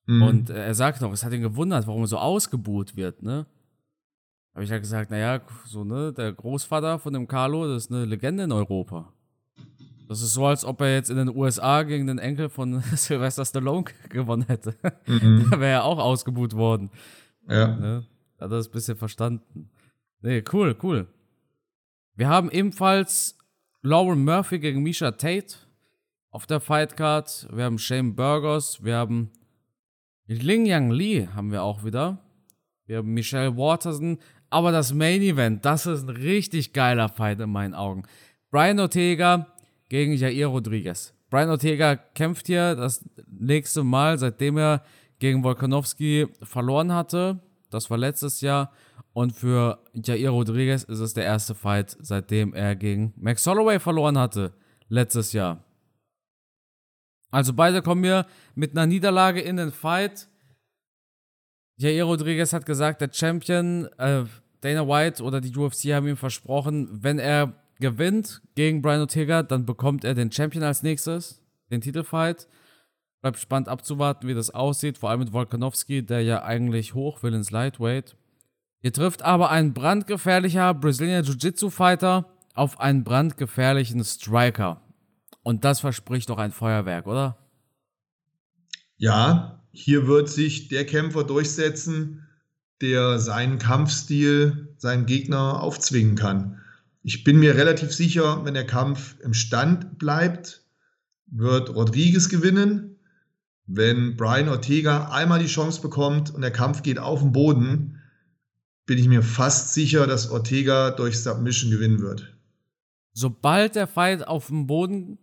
Mhm. 0.06 0.22
Und 0.22 0.50
äh, 0.50 0.66
er 0.66 0.74
sagt 0.76 1.02
noch, 1.02 1.12
es 1.12 1.24
hat 1.24 1.34
ihn 1.34 1.42
gewundert, 1.42 1.88
warum 1.88 2.02
er 2.02 2.08
so 2.08 2.18
ausgebuht 2.18 2.96
wird, 2.96 3.24
ne? 3.24 3.46
Habe 4.54 4.66
ich 4.66 4.72
halt 4.72 4.82
gesagt, 4.82 5.12
naja, 5.12 5.42
so, 5.66 5.86
ne, 5.86 6.12
der 6.12 6.34
Großvater 6.34 7.00
von 7.00 7.14
dem 7.14 7.28
Carlo, 7.28 7.66
das 7.68 7.86
ist 7.86 7.92
eine 7.92 8.04
Legende 8.04 8.44
in 8.44 8.52
Europa. 8.52 9.14
Das 10.10 10.22
ist 10.22 10.34
so, 10.34 10.46
als 10.46 10.66
ob 10.66 10.82
er 10.82 10.94
jetzt 10.94 11.10
in 11.10 11.16
den 11.16 11.34
USA 11.34 11.84
gegen 11.84 12.08
den 12.08 12.18
Enkel 12.18 12.50
von 12.50 12.82
Sylvester 12.96 13.46
Stallone 13.46 13.86
gewonnen 14.10 14.46
hätte. 14.48 14.76
Mhm. 15.08 15.48
Da 15.52 15.60
wäre 15.60 15.72
er 15.72 15.84
auch 15.86 16.00
ausgebuht 16.00 16.54
worden. 16.54 16.90
Ja. 17.48 17.68
Ne? 17.68 18.06
Hat 18.38 18.52
er 18.52 18.58
das 18.58 18.68
ein 18.68 18.72
bisschen 18.74 18.98
verstanden. 18.98 19.70
Nee, 20.22 20.44
cool, 20.52 20.76
cool. 20.84 21.08
Wir 22.16 22.28
haben 22.28 22.52
ebenfalls 22.52 23.38
Lauren 23.82 24.24
Murphy 24.24 24.60
gegen 24.60 24.84
Misha 24.84 25.12
Tate 25.12 25.56
auf 26.30 26.46
der 26.46 26.60
Fightcard. 26.60 27.48
Wir 27.52 27.64
haben 27.64 27.80
Shane 27.80 28.16
Burgos. 28.16 28.84
Wir 28.84 28.98
haben 28.98 29.32
Ling 30.28 30.66
Yang 30.66 30.92
Lee 30.92 31.28
haben 31.28 31.52
wir 31.52 31.64
auch 31.64 31.84
wieder. 31.84 32.20
Wir 32.86 32.98
haben 32.98 33.14
Michelle 33.14 33.56
Waterson. 33.56 34.20
Aber 34.50 34.72
das 34.74 34.94
Main 34.94 35.22
Event, 35.22 35.64
das 35.64 35.86
ist 35.86 36.04
ein 36.04 36.10
richtig 36.10 36.74
geiler 36.74 37.08
Fight 37.08 37.40
in 37.40 37.50
meinen 37.50 37.74
Augen. 37.74 38.04
Brian 38.50 38.80
Ortega 38.80 39.48
gegen 39.88 40.14
Jair 40.14 40.48
Rodriguez. 40.48 41.14
Brian 41.30 41.50
Ortega 41.50 41.96
kämpft 41.96 42.48
hier 42.48 42.76
das 42.76 43.10
nächste 43.28 43.86
Mal, 43.86 44.18
seitdem 44.18 44.58
er 44.58 44.84
gegen 45.20 45.44
Volkanovski 45.44 46.28
verloren 46.44 46.94
hatte. 46.94 47.40
Das 47.70 47.90
war 47.90 47.98
letztes 47.98 48.42
Jahr. 48.42 48.74
Und 49.14 49.34
für 49.34 49.80
Jair 49.94 50.30
Rodriguez 50.30 50.84
ist 50.84 51.00
es 51.00 51.14
der 51.14 51.26
erste 51.26 51.54
Fight, 51.54 51.98
seitdem 52.00 52.54
er 52.54 52.76
gegen 52.76 53.14
Max 53.18 53.46
Holloway 53.46 53.80
verloren 53.80 54.18
hatte. 54.18 54.54
Letztes 54.88 55.34
Jahr. 55.34 55.64
Also 57.30 57.54
beide 57.54 57.82
kommen 57.82 58.04
hier 58.04 58.26
mit 58.56 58.72
einer 58.72 58.86
Niederlage 58.86 59.42
in 59.42 59.58
den 59.58 59.72
Fight. 59.72 60.28
Jair 61.78 62.06
Rodriguez 62.06 62.54
hat 62.54 62.66
gesagt, 62.66 63.02
der 63.02 63.10
Champion, 63.12 63.86
äh, 63.98 64.26
Dana 64.62 64.88
White 64.88 65.24
oder 65.24 65.42
die 65.42 65.56
UFC 65.56 65.94
haben 65.94 66.08
ihm 66.08 66.18
versprochen, 66.18 66.90
wenn 67.04 67.20
er 67.20 67.54
gewinnt 67.80 68.42
gegen 68.56 68.82
Brian 68.82 69.02
Ortega, 69.02 69.44
dann 69.44 69.66
bekommt 69.66 70.04
er 70.04 70.14
den 70.14 70.32
Champion 70.32 70.64
als 70.64 70.84
nächstes, 70.84 71.42
den 71.72 71.82
Titelfight. 71.82 72.48
Bleibt 73.22 73.40
spannend 73.40 73.70
abzuwarten, 73.70 74.28
wie 74.28 74.34
das 74.34 74.52
aussieht, 74.52 74.98
vor 74.98 75.10
allem 75.10 75.20
mit 75.20 75.34
Volkanovski, 75.34 76.06
der 76.06 76.22
ja 76.22 76.44
eigentlich 76.44 76.94
hoch 76.94 77.24
will 77.24 77.34
ins 77.34 77.52
Lightweight. 77.52 78.16
Hier 78.82 78.92
trifft 78.92 79.22
aber 79.22 79.52
ein 79.52 79.74
brandgefährlicher 79.74 80.74
Brazilian 80.74 81.24
Jiu-Jitsu-Fighter 81.24 82.26
auf 82.56 82.80
einen 82.80 83.04
brandgefährlichen 83.04 84.04
Striker. 84.04 84.82
Und 85.44 85.64
das 85.64 85.80
verspricht 85.80 86.30
doch 86.30 86.40
ein 86.40 86.52
Feuerwerk, 86.52 87.06
oder? 87.06 87.38
Ja, 88.98 89.64
hier 89.72 90.08
wird 90.08 90.30
sich 90.30 90.68
der 90.68 90.86
Kämpfer 90.86 91.24
durchsetzen, 91.24 92.28
der 92.82 93.20
seinen 93.20 93.60
Kampfstil 93.60 94.76
seinem 94.78 95.06
Gegner 95.06 95.62
aufzwingen 95.62 96.16
kann. 96.16 96.60
Ich 97.04 97.24
bin 97.24 97.40
mir 97.40 97.56
relativ 97.56 97.92
sicher, 97.92 98.46
wenn 98.46 98.56
der 98.56 98.66
Kampf 98.66 99.16
im 99.22 99.34
Stand 99.34 100.00
bleibt, 100.00 100.64
wird 101.28 101.74
Rodriguez 101.74 102.30
gewinnen. 102.30 103.00
Wenn 103.68 104.18
Brian 104.18 104.50
Ortega 104.50 105.10
einmal 105.12 105.40
die 105.40 105.48
Chance 105.48 105.82
bekommt 105.82 106.34
und 106.34 106.42
der 106.42 106.52
Kampf 106.52 106.84
geht 106.84 107.00
auf 107.00 107.22
den 107.22 107.32
Boden, 107.32 108.01
bin 108.92 109.00
ich 109.00 109.08
mir 109.08 109.24
fast 109.24 109.74
sicher, 109.74 110.06
dass 110.06 110.32
Ortega 110.32 110.92
durch 110.92 111.24
Submission 111.24 111.72
gewinnen 111.72 112.02
wird. 112.02 112.36
Sobald 113.14 113.76
der 113.76 113.88
Fight 113.88 114.28
auf 114.28 114.48
den 114.48 114.68
Boden 114.68 115.18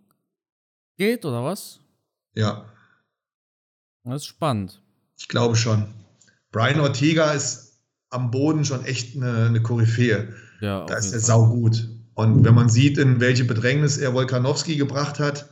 geht, 0.96 1.26
oder 1.26 1.44
was? 1.44 1.78
Ja. 2.35 2.64
Das 4.04 4.22
ist 4.22 4.26
spannend. 4.26 4.81
Ich 5.18 5.28
glaube 5.28 5.54
schon. 5.54 5.92
Brian 6.50 6.81
Ortega 6.81 7.33
ist 7.33 7.78
am 8.09 8.31
Boden 8.31 8.64
schon 8.64 8.87
echt 8.87 9.14
eine, 9.14 9.48
eine 9.48 9.61
Koryphäe. 9.61 10.35
Ja, 10.62 10.87
da 10.87 10.96
ist 10.96 11.12
er 11.12 11.20
saugut. 11.20 11.90
Und 12.14 12.46
wenn 12.46 12.54
man 12.54 12.70
sieht, 12.70 12.96
in 12.96 13.20
welche 13.20 13.44
Bedrängnis 13.44 13.98
er 13.98 14.14
Wolkanowski 14.14 14.76
gebracht 14.76 15.18
hat, 15.18 15.50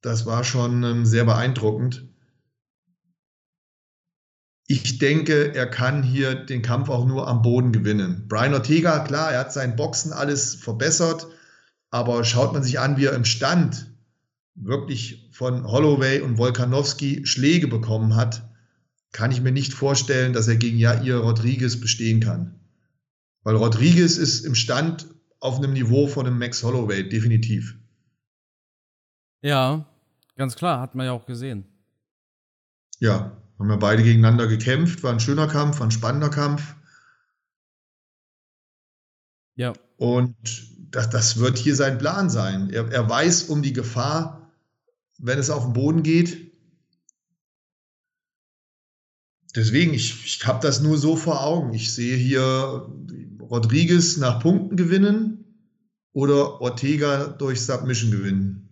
das 0.00 0.24
war 0.24 0.42
schon 0.44 0.84
ähm, 0.84 1.04
sehr 1.04 1.26
beeindruckend. 1.26 2.08
Ich 4.72 4.98
denke, 4.98 5.52
er 5.52 5.66
kann 5.66 6.04
hier 6.04 6.36
den 6.36 6.62
Kampf 6.62 6.90
auch 6.90 7.04
nur 7.04 7.26
am 7.26 7.42
Boden 7.42 7.72
gewinnen. 7.72 8.28
Brian 8.28 8.54
Ortega, 8.54 9.00
klar, 9.00 9.32
er 9.32 9.40
hat 9.40 9.52
sein 9.52 9.74
Boxen 9.74 10.12
alles 10.12 10.54
verbessert, 10.54 11.26
aber 11.90 12.22
schaut 12.22 12.52
man 12.52 12.62
sich 12.62 12.78
an, 12.78 12.96
wie 12.96 13.06
er 13.06 13.14
im 13.14 13.24
Stand 13.24 13.92
wirklich 14.54 15.28
von 15.32 15.66
Holloway 15.66 16.20
und 16.20 16.38
Wolkanowski 16.38 17.26
Schläge 17.26 17.66
bekommen 17.66 18.14
hat, 18.14 18.48
kann 19.10 19.32
ich 19.32 19.40
mir 19.40 19.50
nicht 19.50 19.72
vorstellen, 19.72 20.34
dass 20.34 20.46
er 20.46 20.54
gegen 20.54 20.78
Jair 20.78 21.16
Rodriguez 21.16 21.80
bestehen 21.80 22.20
kann. 22.20 22.60
Weil 23.42 23.56
Rodriguez 23.56 24.18
ist 24.18 24.44
im 24.44 24.54
Stand 24.54 25.08
auf 25.40 25.58
einem 25.58 25.72
Niveau 25.72 26.06
von 26.06 26.28
einem 26.28 26.38
Max 26.38 26.62
Holloway, 26.62 27.08
definitiv. 27.08 27.76
Ja, 29.42 29.84
ganz 30.36 30.54
klar, 30.54 30.80
hat 30.80 30.94
man 30.94 31.06
ja 31.06 31.12
auch 31.12 31.26
gesehen. 31.26 31.64
Ja, 33.00 33.36
haben 33.60 33.70
ja 33.70 33.76
beide 33.76 34.02
gegeneinander 34.02 34.46
gekämpft, 34.46 35.02
war 35.02 35.12
ein 35.12 35.20
schöner 35.20 35.46
Kampf, 35.46 35.80
war 35.80 35.86
ein 35.86 35.90
spannender 35.90 36.30
Kampf. 36.30 36.74
Ja. 39.54 39.74
Und 39.98 40.34
das, 40.90 41.10
das 41.10 41.38
wird 41.38 41.58
hier 41.58 41.76
sein 41.76 41.98
Plan 41.98 42.30
sein. 42.30 42.70
Er, 42.70 42.90
er 42.90 43.08
weiß 43.08 43.44
um 43.44 43.62
die 43.62 43.74
Gefahr, 43.74 44.50
wenn 45.18 45.38
es 45.38 45.50
auf 45.50 45.64
den 45.64 45.74
Boden 45.74 46.02
geht. 46.02 46.50
Deswegen, 49.54 49.92
ich, 49.92 50.24
ich 50.24 50.46
habe 50.46 50.66
das 50.66 50.80
nur 50.80 50.96
so 50.96 51.14
vor 51.16 51.44
Augen. 51.44 51.74
Ich 51.74 51.92
sehe 51.92 52.16
hier 52.16 52.90
Rodriguez 53.40 54.16
nach 54.16 54.40
Punkten 54.40 54.76
gewinnen 54.76 55.44
oder 56.12 56.62
Ortega 56.62 57.26
durch 57.26 57.60
Submission 57.60 58.10
gewinnen. 58.10 58.69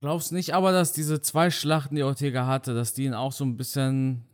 Glaubst 0.00 0.30
nicht 0.30 0.54
aber, 0.54 0.70
dass 0.70 0.92
diese 0.92 1.20
zwei 1.20 1.50
Schlachten, 1.50 1.96
die 1.96 2.04
Ortega 2.04 2.46
hatte, 2.46 2.74
dass 2.74 2.94
die 2.94 3.04
ihn 3.04 3.14
auch 3.14 3.32
so 3.32 3.44
ein 3.44 3.56
bisschen 3.56 4.24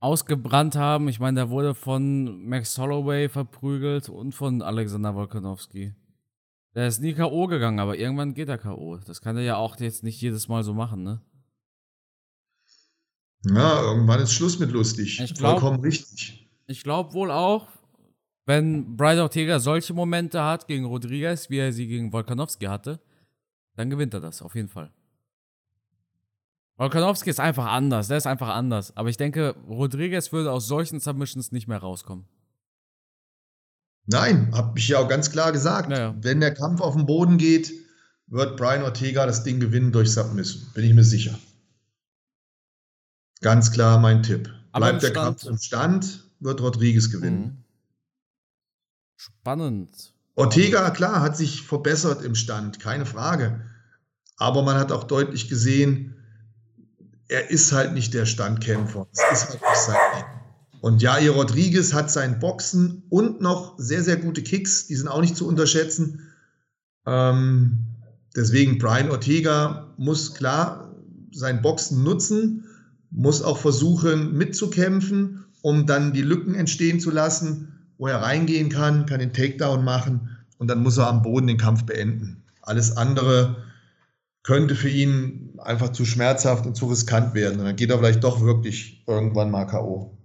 ausgebrannt 0.00 0.74
haben? 0.74 1.08
Ich 1.08 1.20
meine, 1.20 1.36
der 1.36 1.50
wurde 1.50 1.74
von 1.74 2.44
Max 2.44 2.76
Holloway 2.76 3.28
verprügelt 3.28 4.08
und 4.08 4.32
von 4.32 4.62
Alexander 4.62 5.14
Wolkanowski. 5.14 5.94
Der 6.74 6.88
ist 6.88 7.00
nie 7.00 7.14
K.O. 7.14 7.46
gegangen, 7.46 7.78
aber 7.78 7.96
irgendwann 7.96 8.34
geht 8.34 8.48
er 8.48 8.58
K.O. 8.58 8.96
Das 8.96 9.20
kann 9.20 9.36
er 9.36 9.42
ja 9.42 9.56
auch 9.56 9.78
jetzt 9.78 10.02
nicht 10.02 10.20
jedes 10.20 10.48
Mal 10.48 10.64
so 10.64 10.74
machen, 10.74 11.02
ne? 11.02 11.20
Ja, 13.44 13.82
irgendwann 13.82 14.20
ist 14.20 14.32
Schluss 14.32 14.58
mit 14.58 14.70
lustig. 14.70 15.20
Ich 15.20 15.34
glaub, 15.34 15.60
Vollkommen 15.60 15.80
richtig. 15.80 16.48
Ich 16.66 16.82
glaube 16.82 17.12
wohl 17.14 17.30
auch, 17.30 17.68
wenn 18.44 18.96
Brian 18.96 19.20
Ortega 19.20 19.58
solche 19.60 19.94
Momente 19.94 20.42
hat 20.42 20.66
gegen 20.66 20.84
Rodriguez, 20.84 21.48
wie 21.48 21.58
er 21.58 21.72
sie 21.72 21.86
gegen 21.86 22.12
Volkanovski 22.12 22.66
hatte, 22.66 23.00
dann 23.80 23.90
gewinnt 23.90 24.12
er 24.12 24.20
das, 24.20 24.42
auf 24.42 24.54
jeden 24.54 24.68
Fall. 24.68 24.92
Volkanovski 26.76 27.30
ist 27.30 27.40
einfach 27.40 27.66
anders, 27.66 28.08
der 28.08 28.18
ist 28.18 28.26
einfach 28.26 28.48
anders. 28.48 28.96
Aber 28.96 29.08
ich 29.08 29.16
denke, 29.16 29.54
Rodriguez 29.66 30.32
würde 30.32 30.52
aus 30.52 30.66
solchen 30.66 31.00
Submissions 31.00 31.50
nicht 31.50 31.66
mehr 31.66 31.78
rauskommen. 31.78 32.26
Nein, 34.06 34.54
habe 34.54 34.78
ich 34.78 34.88
ja 34.88 34.98
auch 34.98 35.08
ganz 35.08 35.30
klar 35.30 35.52
gesagt. 35.52 35.88
Naja. 35.88 36.14
Wenn 36.20 36.40
der 36.40 36.52
Kampf 36.52 36.80
auf 36.80 36.94
den 36.94 37.06
Boden 37.06 37.38
geht, 37.38 37.72
wird 38.26 38.56
Brian 38.56 38.82
Ortega 38.82 39.24
das 39.26 39.44
Ding 39.44 39.60
gewinnen 39.60 39.92
durch 39.92 40.12
Submission. 40.12 40.62
Bin 40.74 40.84
ich 40.84 40.94
mir 40.94 41.04
sicher. 41.04 41.38
Ganz 43.40 43.72
klar 43.72 43.98
mein 43.98 44.22
Tipp. 44.22 44.50
Bleibt 44.72 45.02
der 45.02 45.12
Kampf 45.12 45.44
im 45.44 45.58
Stand, 45.58 46.24
wird 46.40 46.60
Rodriguez 46.60 47.10
gewinnen. 47.10 47.40
Mhm. 47.40 47.64
Spannend. 49.16 50.12
Ortega, 50.34 50.90
klar, 50.90 51.20
hat 51.20 51.36
sich 51.36 51.62
verbessert 51.62 52.22
im 52.22 52.34
Stand, 52.34 52.80
keine 52.80 53.04
Frage. 53.04 53.69
Aber 54.40 54.62
man 54.62 54.76
hat 54.76 54.90
auch 54.90 55.04
deutlich 55.04 55.48
gesehen, 55.48 56.16
er 57.28 57.50
ist 57.50 57.70
halt 57.70 57.92
nicht 57.92 58.12
der 58.12 58.26
Standkämpfer. 58.26 59.06
Das 59.12 59.42
ist 59.42 59.50
halt 59.50 59.60
nicht 59.60 59.80
sein 59.86 59.96
Ding. 60.16 60.24
Und 60.80 61.02
Jair 61.02 61.30
Rodriguez 61.30 61.92
hat 61.92 62.10
sein 62.10 62.40
Boxen 62.40 63.04
und 63.08 63.40
noch 63.40 63.78
sehr, 63.78 64.02
sehr 64.02 64.16
gute 64.16 64.42
Kicks, 64.42 64.88
die 64.88 64.96
sind 64.96 65.06
auch 65.06 65.20
nicht 65.20 65.36
zu 65.36 65.46
unterschätzen. 65.46 66.32
Ähm, 67.06 67.86
deswegen 68.34 68.78
Brian 68.78 69.10
Ortega 69.10 69.94
muss 69.96 70.34
klar 70.34 70.96
sein 71.30 71.62
Boxen 71.62 72.02
nutzen, 72.02 72.64
muss 73.10 73.42
auch 73.42 73.58
versuchen 73.58 74.36
mitzukämpfen 74.36 75.40
um 75.62 75.86
dann 75.86 76.12
die 76.12 76.22
Lücken 76.22 76.54
entstehen 76.54 77.00
zu 77.00 77.10
lassen, 77.10 77.72
wo 77.98 78.06
er 78.06 78.22
reingehen 78.22 78.70
kann, 78.70 79.06
kann 79.06 79.20
den 79.20 79.32
Takedown 79.32 79.84
machen 79.84 80.38
und 80.58 80.68
dann 80.68 80.82
muss 80.82 80.98
er 80.98 81.08
am 81.08 81.22
Boden 81.22 81.46
den 81.46 81.58
Kampf 81.58 81.84
beenden. 81.84 82.42
Alles 82.62 82.96
andere 82.96 83.56
könnte 84.42 84.74
für 84.74 84.88
ihn 84.88 85.58
einfach 85.58 85.90
zu 85.90 86.04
schmerzhaft 86.04 86.66
und 86.66 86.74
zu 86.74 86.86
riskant 86.86 87.34
werden. 87.34 87.60
Und 87.60 87.66
dann 87.66 87.76
geht 87.76 87.90
er 87.90 87.98
vielleicht 87.98 88.24
doch 88.24 88.40
wirklich 88.40 89.04
irgendwann 89.06 89.50
mal 89.50 89.66
K.O. 89.66 90.16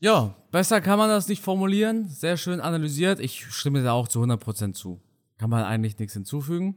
Ja, 0.00 0.34
besser 0.50 0.80
kann 0.80 0.98
man 0.98 1.08
das 1.08 1.28
nicht 1.28 1.42
formulieren. 1.42 2.08
Sehr 2.08 2.36
schön 2.36 2.60
analysiert. 2.60 3.20
Ich 3.20 3.46
stimme 3.54 3.82
da 3.82 3.92
auch 3.92 4.08
zu 4.08 4.22
100% 4.22 4.72
zu. 4.72 5.00
kann 5.38 5.50
man 5.50 5.64
eigentlich 5.64 5.98
nichts 5.98 6.14
hinzufügen. 6.14 6.76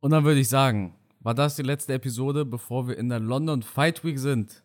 Und 0.00 0.12
dann 0.12 0.24
würde 0.24 0.40
ich 0.40 0.48
sagen, 0.48 0.94
war 1.20 1.34
das 1.34 1.56
die 1.56 1.62
letzte 1.62 1.94
Episode, 1.94 2.44
bevor 2.44 2.86
wir 2.86 2.96
in 2.96 3.08
der 3.08 3.18
London 3.18 3.62
Fight 3.62 4.04
Week 4.04 4.18
sind. 4.18 4.62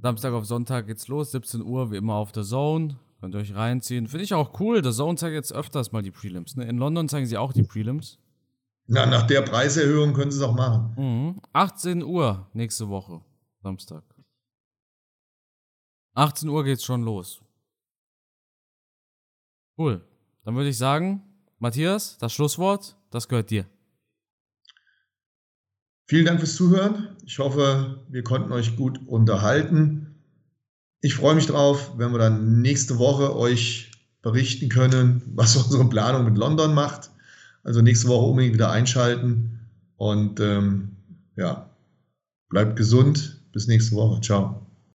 Samstag 0.00 0.32
auf 0.32 0.46
Sonntag 0.46 0.86
geht's 0.86 1.08
los, 1.08 1.32
17 1.32 1.62
Uhr, 1.62 1.90
wie 1.90 1.96
immer 1.96 2.14
auf 2.14 2.32
der 2.32 2.44
Zone. 2.44 2.96
Könnt 3.20 3.34
ihr 3.34 3.40
euch 3.40 3.54
reinziehen. 3.54 4.06
Finde 4.06 4.24
ich 4.24 4.32
auch 4.32 4.58
cool. 4.60 4.80
Der 4.80 4.92
Zone 4.92 5.16
zeigt 5.16 5.34
jetzt 5.34 5.52
öfters 5.52 5.92
mal 5.92 6.02
die 6.02 6.10
Prelims. 6.10 6.56
Ne? 6.56 6.64
In 6.64 6.78
London 6.78 7.08
zeigen 7.08 7.26
sie 7.26 7.36
auch 7.36 7.52
die 7.52 7.62
Prelims. 7.62 8.18
Na, 8.86 9.06
nach 9.06 9.26
der 9.26 9.42
Preiserhöhung 9.42 10.14
können 10.14 10.30
sie 10.30 10.38
es 10.38 10.42
auch 10.42 10.54
machen. 10.54 10.94
Mhm. 10.96 11.40
18 11.52 12.02
Uhr 12.02 12.48
nächste 12.54 12.88
Woche, 12.88 13.20
Samstag. 13.62 14.02
18 16.14 16.48
Uhr 16.48 16.64
geht's 16.64 16.84
schon 16.84 17.02
los. 17.02 17.42
Cool. 19.78 20.04
Dann 20.44 20.56
würde 20.56 20.70
ich 20.70 20.78
sagen, 20.78 21.22
Matthias, 21.58 22.16
das 22.18 22.32
Schlusswort, 22.32 22.96
das 23.10 23.28
gehört 23.28 23.50
dir. 23.50 23.66
Vielen 26.06 26.24
Dank 26.24 26.40
fürs 26.40 26.56
Zuhören. 26.56 27.16
Ich 27.24 27.38
hoffe, 27.38 28.04
wir 28.08 28.24
konnten 28.24 28.50
euch 28.50 28.76
gut 28.76 29.06
unterhalten. 29.06 30.09
Ich 31.00 31.14
freue 31.14 31.34
mich 31.34 31.46
drauf, 31.46 31.92
wenn 31.96 32.12
wir 32.12 32.18
dann 32.18 32.60
nächste 32.60 32.98
Woche 32.98 33.36
euch 33.36 33.90
berichten 34.22 34.68
können, 34.68 35.22
was 35.34 35.56
unsere 35.56 35.88
Planung 35.88 36.24
mit 36.24 36.36
London 36.36 36.74
macht. 36.74 37.10
Also 37.62 37.82
nächste 37.82 38.08
Woche 38.08 38.26
unbedingt 38.26 38.54
wieder 38.54 38.70
einschalten. 38.70 39.60
Und 39.96 40.40
ähm, 40.40 40.96
ja, 41.36 41.68
bleibt 42.48 42.76
gesund. 42.76 43.38
Bis 43.52 43.66
nächste 43.66 43.96
Woche. 43.96 44.20
Ciao. 44.20 44.69